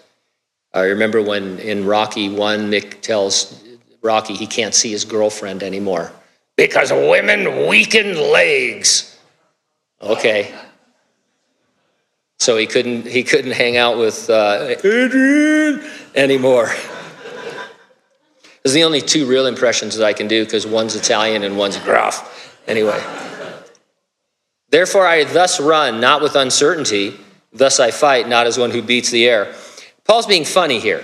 I 0.74 0.86
remember 0.86 1.22
when 1.22 1.60
in 1.60 1.86
Rocky 1.86 2.30
1, 2.30 2.72
Mick 2.72 3.02
tells 3.02 3.64
Rocky 4.02 4.34
he 4.34 4.48
can't 4.48 4.74
see 4.74 4.90
his 4.90 5.06
girlfriend 5.06 5.62
anymore 5.62 6.12
because 6.56 6.92
women 6.92 7.68
weaken 7.68 8.16
legs. 8.32 9.18
Okay. 10.02 10.54
So 12.40 12.58
he 12.58 12.66
couldn't, 12.66 13.08
he 13.08 13.24
couldn't 13.24 13.52
hang 13.52 13.78
out 13.78 13.98
with 13.98 14.30
uh, 14.30 14.76
Adrian 14.84 15.88
anymore. 16.16 16.72
Are 18.66 18.72
the 18.72 18.84
only 18.84 19.02
two 19.02 19.26
real 19.26 19.46
impressions 19.46 19.98
that 19.98 20.06
I 20.06 20.14
can 20.14 20.28
do 20.28 20.44
because 20.44 20.66
one's 20.66 20.96
Italian 20.96 21.44
and 21.44 21.58
one's 21.58 21.78
gruff. 21.78 22.60
Anyway. 22.68 23.02
Therefore, 24.70 25.06
I 25.06 25.24
thus 25.26 25.60
run, 25.60 26.00
not 26.00 26.22
with 26.22 26.36
uncertainty. 26.36 27.20
Thus 27.52 27.80
I 27.80 27.92
fight, 27.92 28.28
not 28.28 28.48
as 28.48 28.58
one 28.58 28.72
who 28.72 28.82
beats 28.82 29.12
the 29.12 29.28
air. 29.28 29.54
Paul's 30.06 30.28
being 30.28 30.46
funny 30.46 30.80
here. 30.80 31.04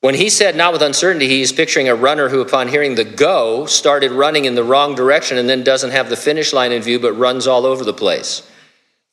When 0.00 0.14
he 0.14 0.28
said 0.28 0.54
not 0.54 0.74
with 0.74 0.82
uncertainty, 0.82 1.28
he's 1.28 1.50
picturing 1.50 1.88
a 1.88 1.94
runner 1.94 2.28
who, 2.28 2.42
upon 2.42 2.68
hearing 2.68 2.94
the 2.94 3.04
go, 3.04 3.64
started 3.64 4.12
running 4.12 4.44
in 4.44 4.54
the 4.54 4.62
wrong 4.62 4.94
direction 4.94 5.38
and 5.38 5.48
then 5.48 5.64
doesn't 5.64 5.92
have 5.92 6.10
the 6.10 6.16
finish 6.16 6.52
line 6.52 6.72
in 6.72 6.82
view, 6.82 7.00
but 7.00 7.14
runs 7.14 7.46
all 7.46 7.64
over 7.64 7.84
the 7.84 7.94
place. 7.94 8.46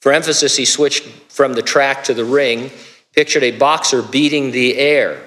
For 0.02 0.12
emphasis, 0.12 0.58
he 0.58 0.66
switched 0.66 1.04
from 1.30 1.54
the 1.54 1.62
track 1.62 2.04
to 2.06 2.14
the 2.14 2.26
ring, 2.26 2.72
pictured 3.14 3.44
a 3.44 3.58
boxer 3.58 4.02
beating 4.02 4.52
the 4.52 4.78
air. 4.78 5.22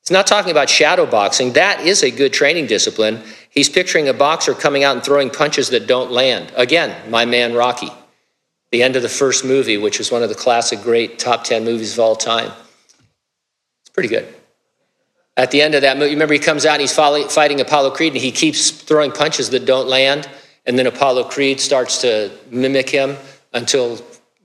He's 0.00 0.10
not 0.10 0.26
talking 0.26 0.50
about 0.50 0.68
shadow 0.68 1.06
boxing. 1.06 1.52
That 1.52 1.80
is 1.80 2.02
a 2.02 2.10
good 2.10 2.32
training 2.32 2.66
discipline. 2.66 3.22
He's 3.50 3.68
picturing 3.68 4.08
a 4.08 4.12
boxer 4.12 4.52
coming 4.52 4.82
out 4.82 4.96
and 4.96 5.04
throwing 5.04 5.30
punches 5.30 5.70
that 5.70 5.86
don't 5.86 6.10
land. 6.10 6.52
Again, 6.56 7.08
my 7.08 7.24
man 7.24 7.54
Rocky. 7.54 7.90
The 8.72 8.82
end 8.82 8.96
of 8.96 9.02
the 9.02 9.08
first 9.08 9.44
movie, 9.44 9.78
which 9.78 10.00
is 10.00 10.10
one 10.10 10.24
of 10.24 10.28
the 10.28 10.34
classic 10.34 10.82
great 10.82 11.20
top 11.20 11.44
10 11.44 11.64
movies 11.64 11.92
of 11.92 12.00
all 12.00 12.16
time. 12.16 12.50
Pretty 13.94 14.08
good. 14.08 14.32
At 15.36 15.50
the 15.50 15.62
end 15.62 15.74
of 15.74 15.82
that 15.82 15.96
movie, 15.96 16.12
remember 16.12 16.34
he 16.34 16.40
comes 16.40 16.66
out 16.66 16.74
and 16.74 16.82
he's 16.82 16.94
fighting 16.94 17.60
Apollo 17.60 17.92
Creed 17.92 18.12
and 18.12 18.20
he 18.20 18.30
keeps 18.30 18.70
throwing 18.70 19.10
punches 19.10 19.50
that 19.50 19.64
don't 19.64 19.88
land. 19.88 20.28
And 20.66 20.78
then 20.78 20.86
Apollo 20.86 21.24
Creed 21.24 21.60
starts 21.60 22.00
to 22.02 22.30
mimic 22.50 22.88
him 22.88 23.16
until 23.52 24.00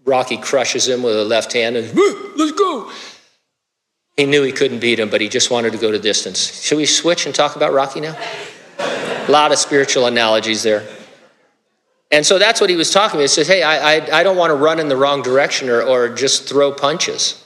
Rocky 0.06 0.38
crushes 0.38 0.88
him 0.88 1.04
with 1.04 1.16
a 1.16 1.24
left 1.24 1.54
hand 1.54 1.78
and, 1.78 1.96
let's 2.38 2.52
go. 2.54 2.92
He 4.18 4.26
knew 4.26 4.44
he 4.44 4.52
couldn't 4.52 4.80
beat 4.80 5.00
him, 5.00 5.10
but 5.10 5.22
he 5.22 5.30
just 5.30 5.50
wanted 5.50 5.72
to 5.72 5.78
go 5.78 5.92
to 5.92 6.00
distance. 6.00 6.62
Should 6.64 6.78
we 6.78 6.86
switch 6.86 7.26
and 7.26 7.34
talk 7.34 7.56
about 7.56 7.72
Rocky 7.72 8.02
now? 8.02 8.18
A 8.80 9.26
lot 9.30 9.52
of 9.52 9.60
spiritual 9.60 10.08
analogies 10.08 10.64
there. 10.64 10.86
And 12.12 12.26
so 12.26 12.40
that's 12.40 12.60
what 12.60 12.70
he 12.70 12.76
was 12.76 12.92
talking 12.92 13.18
about. 13.18 13.22
He 13.22 13.28
says, 13.28 13.48
Hey, 13.48 13.62
I, 13.62 13.96
I, 13.96 14.20
I 14.20 14.24
don't 14.24 14.36
want 14.36 14.50
to 14.50 14.56
run 14.56 14.80
in 14.80 14.88
the 14.88 14.98
wrong 14.98 15.22
direction 15.22 15.70
or, 15.70 15.82
or 15.82 16.10
just 16.10 16.50
throw 16.50 16.72
punches. 16.72 17.44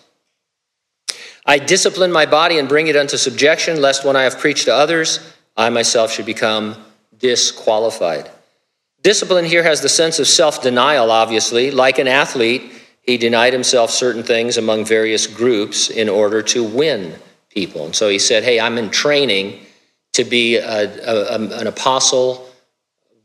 I 1.45 1.59
discipline 1.59 2.11
my 2.11 2.25
body 2.25 2.57
and 2.57 2.69
bring 2.69 2.87
it 2.87 2.95
unto 2.95 3.17
subjection, 3.17 3.81
lest 3.81 4.05
when 4.05 4.15
I 4.15 4.23
have 4.23 4.39
preached 4.39 4.65
to 4.65 4.73
others, 4.73 5.19
I 5.57 5.69
myself 5.69 6.11
should 6.11 6.25
become 6.25 6.75
disqualified. 7.17 8.29
Discipline 9.01 9.45
here 9.45 9.63
has 9.63 9.81
the 9.81 9.89
sense 9.89 10.19
of 10.19 10.27
self 10.27 10.61
denial, 10.61 11.11
obviously. 11.11 11.71
Like 11.71 11.99
an 11.99 12.07
athlete, 12.07 12.71
he 13.01 13.17
denied 13.17 13.51
himself 13.51 13.91
certain 13.91 14.23
things 14.23 14.57
among 14.57 14.85
various 14.85 15.27
groups 15.27 15.89
in 15.89 16.07
order 16.07 16.41
to 16.43 16.63
win 16.63 17.15
people. 17.49 17.85
And 17.85 17.95
so 17.95 18.07
he 18.07 18.19
said, 18.19 18.43
Hey, 18.43 18.59
I'm 18.59 18.77
in 18.77 18.89
training 18.89 19.59
to 20.13 20.23
be 20.23 20.55
a, 20.57 20.89
a, 21.05 21.35
an 21.35 21.67
apostle, 21.67 22.49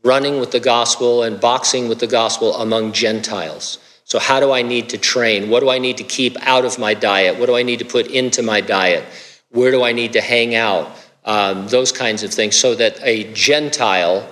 running 0.03 0.39
with 0.39 0.51
the 0.51 0.59
gospel 0.59 1.23
and 1.23 1.39
boxing 1.39 1.87
with 1.87 1.99
the 1.99 2.07
gospel 2.07 2.55
among 2.55 2.91
Gentiles. 2.91 3.77
So, 4.09 4.17
how 4.17 4.39
do 4.39 4.51
I 4.51 4.63
need 4.63 4.89
to 4.89 4.97
train? 4.97 5.51
What 5.51 5.59
do 5.59 5.69
I 5.69 5.77
need 5.77 5.97
to 5.97 6.03
keep 6.03 6.35
out 6.41 6.65
of 6.65 6.79
my 6.79 6.95
diet? 6.95 7.37
What 7.37 7.45
do 7.45 7.55
I 7.55 7.61
need 7.61 7.77
to 7.79 7.85
put 7.85 8.07
into 8.07 8.41
my 8.41 8.59
diet? 8.59 9.05
Where 9.49 9.69
do 9.69 9.83
I 9.83 9.91
need 9.91 10.13
to 10.13 10.21
hang 10.21 10.55
out? 10.55 10.91
Um, 11.25 11.67
those 11.67 11.91
kinds 11.91 12.23
of 12.23 12.33
things, 12.33 12.55
so 12.55 12.73
that 12.73 12.99
a 13.03 13.31
Gentile 13.33 14.27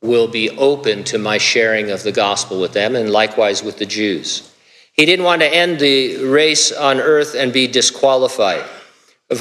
will 0.00 0.28
be 0.28 0.48
open 0.50 1.04
to 1.04 1.18
my 1.18 1.36
sharing 1.36 1.90
of 1.90 2.04
the 2.04 2.12
gospel 2.12 2.58
with 2.58 2.72
them, 2.72 2.96
and 2.96 3.10
likewise 3.10 3.62
with 3.62 3.76
the 3.76 3.84
Jews. 3.84 4.50
He 4.94 5.04
didn't 5.04 5.26
want 5.26 5.42
to 5.42 5.54
end 5.54 5.78
the 5.78 6.24
race 6.24 6.72
on 6.72 6.98
earth 6.98 7.34
and 7.34 7.52
be 7.52 7.66
disqualified. 7.66 8.64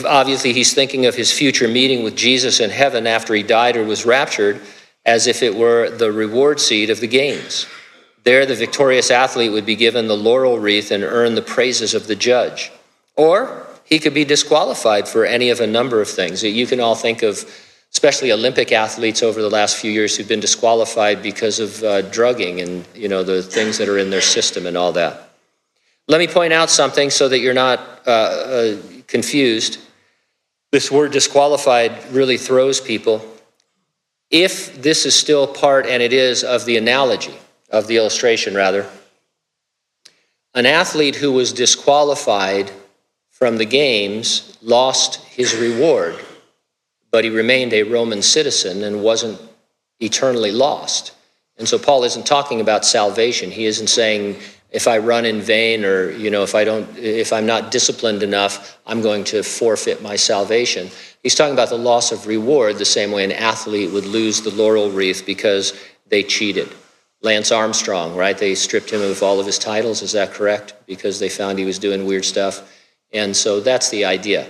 Obviously, 0.05 0.51
he's 0.51 0.73
thinking 0.73 1.05
of 1.05 1.15
his 1.15 1.31
future 1.31 1.67
meeting 1.69 2.03
with 2.03 2.17
Jesus 2.17 2.59
in 2.59 2.71
heaven 2.71 3.07
after 3.07 3.33
he 3.33 3.41
died 3.41 3.77
or 3.77 3.85
was 3.85 4.05
raptured 4.05 4.59
as 5.05 5.27
if 5.27 5.41
it 5.41 5.55
were 5.55 5.89
the 5.89 6.11
reward 6.11 6.59
seat 6.59 6.89
of 6.89 6.99
the 6.99 7.07
games. 7.07 7.67
There, 8.27 8.45
the 8.45 8.55
victorious 8.55 9.09
athlete 9.09 9.53
would 9.53 9.65
be 9.65 9.77
given 9.77 10.09
the 10.09 10.17
laurel 10.17 10.59
wreath 10.59 10.91
and 10.91 11.01
earn 11.01 11.35
the 11.35 11.41
praises 11.41 11.93
of 11.93 12.07
the 12.07 12.15
judge. 12.17 12.73
Or 13.15 13.65
he 13.85 13.99
could 13.99 14.13
be 14.13 14.25
disqualified 14.25 15.07
for 15.07 15.23
any 15.25 15.49
of 15.49 15.61
a 15.61 15.65
number 15.65 16.01
of 16.01 16.09
things. 16.09 16.41
That 16.41 16.49
you 16.49 16.67
can 16.67 16.81
all 16.81 16.93
think 16.93 17.23
of 17.23 17.49
especially 17.93 18.33
Olympic 18.33 18.73
athletes 18.73 19.23
over 19.23 19.41
the 19.41 19.49
last 19.49 19.77
few 19.77 19.89
years 19.89 20.17
who've 20.17 20.27
been 20.27 20.41
disqualified 20.41 21.23
because 21.23 21.61
of 21.61 21.81
uh, 21.85 22.01
drugging 22.01 22.59
and 22.59 22.85
you 22.93 23.07
know 23.07 23.23
the 23.23 23.41
things 23.41 23.77
that 23.77 23.87
are 23.87 23.97
in 23.97 24.09
their 24.09 24.19
system 24.19 24.67
and 24.67 24.75
all 24.75 24.91
that. 24.91 25.29
Let 26.09 26.19
me 26.19 26.27
point 26.27 26.51
out 26.51 26.69
something 26.69 27.09
so 27.09 27.29
that 27.29 27.39
you're 27.39 27.53
not 27.53 27.79
uh, 28.05 28.11
uh, 28.11 28.77
confused. 29.07 29.79
This 30.73 30.91
word 30.91 31.13
disqualified 31.13 32.11
really 32.11 32.37
throws 32.37 32.81
people. 32.81 33.25
If 34.29 34.81
this 34.81 35.05
is 35.05 35.15
still 35.15 35.47
part, 35.47 35.85
and 35.85 36.03
it 36.03 36.11
is, 36.11 36.43
of 36.43 36.65
the 36.65 36.75
analogy, 36.75 37.37
of 37.69 37.87
the 37.87 37.97
illustration 37.97 38.55
rather, 38.55 38.89
an 40.53 40.65
athlete 40.65 41.15
who 41.15 41.31
was 41.31 41.53
disqualified 41.53 42.71
from 43.29 43.57
the 43.57 43.65
games 43.65 44.57
lost 44.61 45.15
his 45.25 45.55
reward 45.55 46.19
but 47.11 47.23
he 47.23 47.29
remained 47.29 47.73
a 47.73 47.83
Roman 47.83 48.21
citizen 48.21 48.83
and 48.83 49.01
wasn't 49.01 49.39
eternally 49.99 50.51
lost. 50.51 51.13
And 51.57 51.67
so 51.67 51.79
Paul 51.79 52.03
isn't 52.03 52.25
talking 52.25 52.61
about 52.61 52.85
salvation. 52.85 53.49
He 53.49 53.65
isn't 53.65 53.87
saying 53.87 54.37
if 54.69 54.87
I 54.87 54.97
run 54.99 55.25
in 55.25 55.41
vain 55.41 55.85
or 55.85 56.11
you 56.11 56.29
know 56.29 56.43
if 56.43 56.53
I 56.53 56.63
don't 56.63 56.87
if 56.97 57.33
I'm 57.33 57.45
not 57.45 57.71
disciplined 57.71 58.21
enough, 58.21 58.77
I'm 58.85 59.01
going 59.01 59.23
to 59.25 59.41
forfeit 59.41 60.01
my 60.01 60.15
salvation. 60.15 60.89
He's 61.23 61.35
talking 61.35 61.53
about 61.53 61.69
the 61.69 61.77
loss 61.77 62.11
of 62.11 62.27
reward 62.27 62.77
the 62.77 62.85
same 62.85 63.11
way 63.11 63.23
an 63.23 63.31
athlete 63.31 63.91
would 63.91 64.05
lose 64.05 64.41
the 64.41 64.51
laurel 64.51 64.91
wreath 64.91 65.25
because 65.25 65.73
they 66.07 66.21
cheated. 66.21 66.69
Lance 67.21 67.51
Armstrong, 67.51 68.15
right? 68.15 68.37
They 68.37 68.55
stripped 68.55 68.91
him 68.91 69.01
of 69.01 69.23
all 69.23 69.39
of 69.39 69.45
his 69.45 69.57
titles, 69.57 70.01
is 70.01 70.11
that 70.11 70.33
correct? 70.33 70.73
Because 70.85 71.19
they 71.19 71.29
found 71.29 71.57
he 71.57 71.65
was 71.65 71.79
doing 71.79 72.05
weird 72.05 72.25
stuff. 72.25 72.71
And 73.11 73.35
so 73.35 73.59
that's 73.59 73.89
the 73.89 74.05
idea. 74.05 74.47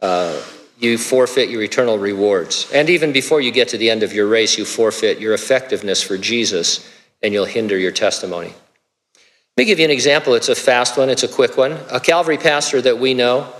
Uh, 0.00 0.40
you 0.78 0.96
forfeit 0.96 1.50
your 1.50 1.62
eternal 1.62 1.98
rewards. 1.98 2.70
And 2.72 2.88
even 2.88 3.12
before 3.12 3.40
you 3.40 3.50
get 3.50 3.68
to 3.68 3.78
the 3.78 3.90
end 3.90 4.02
of 4.02 4.12
your 4.12 4.28
race, 4.28 4.56
you 4.56 4.64
forfeit 4.64 5.18
your 5.18 5.34
effectiveness 5.34 6.02
for 6.02 6.16
Jesus 6.16 6.88
and 7.22 7.34
you'll 7.34 7.44
hinder 7.44 7.76
your 7.76 7.90
testimony. 7.90 8.48
Let 8.48 9.62
me 9.62 9.64
give 9.64 9.80
you 9.80 9.84
an 9.84 9.90
example. 9.90 10.34
It's 10.34 10.48
a 10.48 10.54
fast 10.54 10.96
one, 10.96 11.10
it's 11.10 11.24
a 11.24 11.28
quick 11.28 11.56
one. 11.56 11.72
A 11.90 11.98
Calvary 11.98 12.38
pastor 12.38 12.80
that 12.80 12.98
we 12.98 13.12
know, 13.12 13.52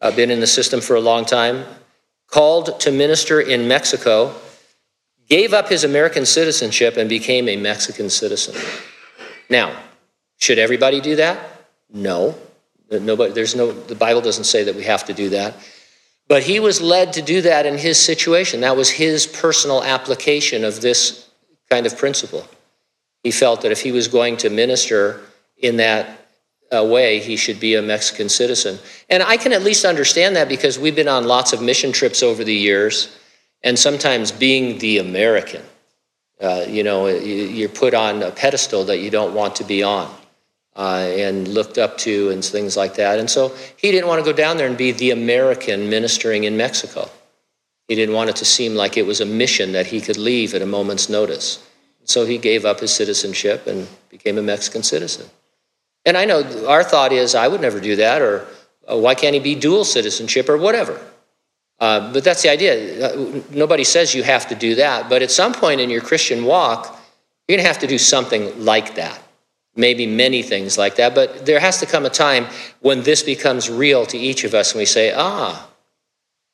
uh, 0.00 0.10
been 0.10 0.32
in 0.32 0.40
the 0.40 0.48
system 0.48 0.80
for 0.80 0.96
a 0.96 1.00
long 1.00 1.24
time, 1.24 1.64
called 2.26 2.80
to 2.80 2.90
minister 2.90 3.40
in 3.40 3.68
Mexico, 3.68 4.34
gave 5.28 5.52
up 5.52 5.68
his 5.68 5.84
American 5.84 6.26
citizenship 6.26 6.96
and 6.96 7.08
became 7.08 7.48
a 7.48 7.56
Mexican 7.56 8.10
citizen. 8.10 8.54
Now, 9.48 9.76
should 10.38 10.58
everybody 10.58 11.00
do 11.00 11.16
that? 11.16 11.38
No. 11.92 12.36
Nobody, 12.90 13.32
there's 13.32 13.54
no, 13.54 13.72
the 13.72 13.94
Bible 13.94 14.20
doesn't 14.20 14.44
say 14.44 14.64
that 14.64 14.74
we 14.74 14.84
have 14.84 15.04
to 15.06 15.14
do 15.14 15.30
that. 15.30 15.54
But 16.28 16.42
he 16.42 16.60
was 16.60 16.80
led 16.80 17.12
to 17.14 17.22
do 17.22 17.42
that 17.42 17.66
in 17.66 17.76
his 17.76 18.00
situation. 18.00 18.60
That 18.60 18.76
was 18.76 18.90
his 18.90 19.26
personal 19.26 19.82
application 19.82 20.64
of 20.64 20.80
this 20.80 21.28
kind 21.70 21.86
of 21.86 21.96
principle. 21.98 22.46
He 23.22 23.30
felt 23.30 23.62
that 23.62 23.72
if 23.72 23.80
he 23.80 23.92
was 23.92 24.08
going 24.08 24.36
to 24.38 24.50
minister 24.50 25.20
in 25.58 25.76
that 25.78 26.26
uh, 26.74 26.84
way, 26.84 27.20
he 27.20 27.36
should 27.36 27.60
be 27.60 27.74
a 27.74 27.82
Mexican 27.82 28.28
citizen. 28.28 28.78
And 29.08 29.22
I 29.22 29.36
can 29.36 29.52
at 29.52 29.62
least 29.62 29.84
understand 29.84 30.36
that 30.36 30.48
because 30.48 30.78
we've 30.78 30.96
been 30.96 31.08
on 31.08 31.26
lots 31.26 31.52
of 31.52 31.62
mission 31.62 31.92
trips 31.92 32.22
over 32.22 32.44
the 32.44 32.54
years, 32.54 33.16
and 33.64 33.78
sometimes 33.78 34.30
being 34.30 34.78
the 34.78 34.98
American, 34.98 35.62
uh, 36.40 36.64
you 36.68 36.84
know, 36.84 37.06
you're 37.08 37.68
put 37.70 37.94
on 37.94 38.22
a 38.22 38.30
pedestal 38.30 38.84
that 38.84 38.98
you 38.98 39.10
don't 39.10 39.34
want 39.34 39.56
to 39.56 39.64
be 39.64 39.82
on 39.82 40.14
uh, 40.76 41.08
and 41.10 41.48
looked 41.48 41.78
up 41.78 41.96
to 41.98 42.30
and 42.30 42.44
things 42.44 42.76
like 42.76 42.94
that. 42.94 43.18
And 43.18 43.28
so 43.28 43.56
he 43.76 43.90
didn't 43.90 44.06
want 44.06 44.22
to 44.22 44.30
go 44.30 44.36
down 44.36 44.58
there 44.58 44.68
and 44.68 44.76
be 44.76 44.92
the 44.92 45.10
American 45.10 45.88
ministering 45.88 46.44
in 46.44 46.56
Mexico. 46.56 47.08
He 47.88 47.94
didn't 47.94 48.14
want 48.14 48.30
it 48.30 48.36
to 48.36 48.44
seem 48.44 48.74
like 48.74 48.96
it 48.96 49.06
was 49.06 49.20
a 49.20 49.26
mission 49.26 49.72
that 49.72 49.86
he 49.86 50.00
could 50.00 50.18
leave 50.18 50.54
at 50.54 50.62
a 50.62 50.66
moment's 50.66 51.08
notice. 51.08 51.66
So 52.04 52.26
he 52.26 52.36
gave 52.36 52.66
up 52.66 52.80
his 52.80 52.92
citizenship 52.92 53.66
and 53.66 53.88
became 54.10 54.36
a 54.36 54.42
Mexican 54.42 54.82
citizen. 54.82 55.26
And 56.04 56.18
I 56.18 56.26
know 56.26 56.66
our 56.66 56.84
thought 56.84 57.12
is, 57.12 57.34
I 57.34 57.48
would 57.48 57.62
never 57.62 57.80
do 57.80 57.96
that, 57.96 58.20
or 58.20 58.46
why 58.86 59.14
can't 59.14 59.32
he 59.32 59.40
be 59.40 59.54
dual 59.54 59.84
citizenship, 59.84 60.50
or 60.50 60.58
whatever. 60.58 61.00
Uh, 61.80 62.12
but 62.12 62.24
that's 62.24 62.42
the 62.42 62.48
idea. 62.48 63.06
Uh, 63.06 63.42
nobody 63.50 63.84
says 63.84 64.14
you 64.14 64.22
have 64.22 64.48
to 64.48 64.54
do 64.54 64.76
that. 64.76 65.08
But 65.08 65.22
at 65.22 65.30
some 65.30 65.52
point 65.52 65.80
in 65.80 65.90
your 65.90 66.00
Christian 66.00 66.44
walk, 66.44 66.86
you're 67.46 67.56
going 67.56 67.64
to 67.64 67.68
have 67.68 67.80
to 67.80 67.86
do 67.86 67.98
something 67.98 68.64
like 68.64 68.94
that. 68.94 69.20
Maybe 69.76 70.06
many 70.06 70.42
things 70.42 70.78
like 70.78 70.96
that. 70.96 71.14
But 71.14 71.46
there 71.46 71.58
has 71.58 71.80
to 71.80 71.86
come 71.86 72.06
a 72.06 72.10
time 72.10 72.46
when 72.80 73.02
this 73.02 73.22
becomes 73.22 73.68
real 73.68 74.06
to 74.06 74.16
each 74.16 74.44
of 74.44 74.54
us 74.54 74.72
and 74.72 74.78
we 74.78 74.86
say, 74.86 75.12
ah, 75.14 75.68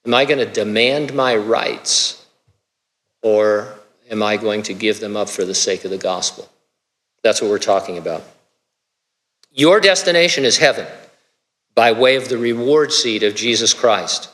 am 0.07 0.15
I 0.15 0.25
going 0.25 0.39
to 0.39 0.51
demand 0.51 1.15
my 1.15 1.37
rights? 1.37 2.25
Or 3.23 3.75
am 4.11 4.23
I 4.23 4.39
going 4.39 4.63
to 4.65 4.75
give 4.75 5.01
them 5.01 5.17
up 5.17 5.29
for 5.29 5.45
the 5.45 5.55
sake 5.55 5.85
of 5.85 5.91
the 5.91 5.99
gospel? 5.99 6.49
That's 7.23 7.43
what 7.43 7.51
we're 7.51 7.59
talking 7.59 7.99
about. 7.99 8.23
Your 9.53 9.81
destination 9.81 10.45
is 10.45 10.57
heaven 10.57 10.87
by 11.75 11.93
way 11.93 12.17
of 12.17 12.29
the 12.29 12.39
reward 12.39 12.93
seat 12.93 13.23
of 13.23 13.35
Jesus 13.35 13.75
Christ. 13.75 14.31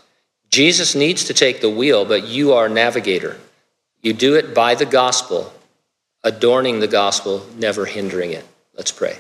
Jesus 0.51 0.95
needs 0.95 1.25
to 1.25 1.35
take 1.35 1.61
the 1.61 1.71
wheel, 1.71 2.05
but 2.05 2.27
you 2.27 2.53
are 2.53 2.69
navigator. 2.69 3.37
You 4.03 4.13
do 4.13 4.35
it 4.35 4.55
by 4.55 4.75
the 4.75 4.87
gospel, 4.87 5.53
adorning 6.23 6.81
the 6.81 6.87
gospel, 6.87 7.47
never 7.57 7.85
hindering 7.85 8.33
it. 8.33 8.45
Let's 8.75 8.93
pray. 8.93 9.19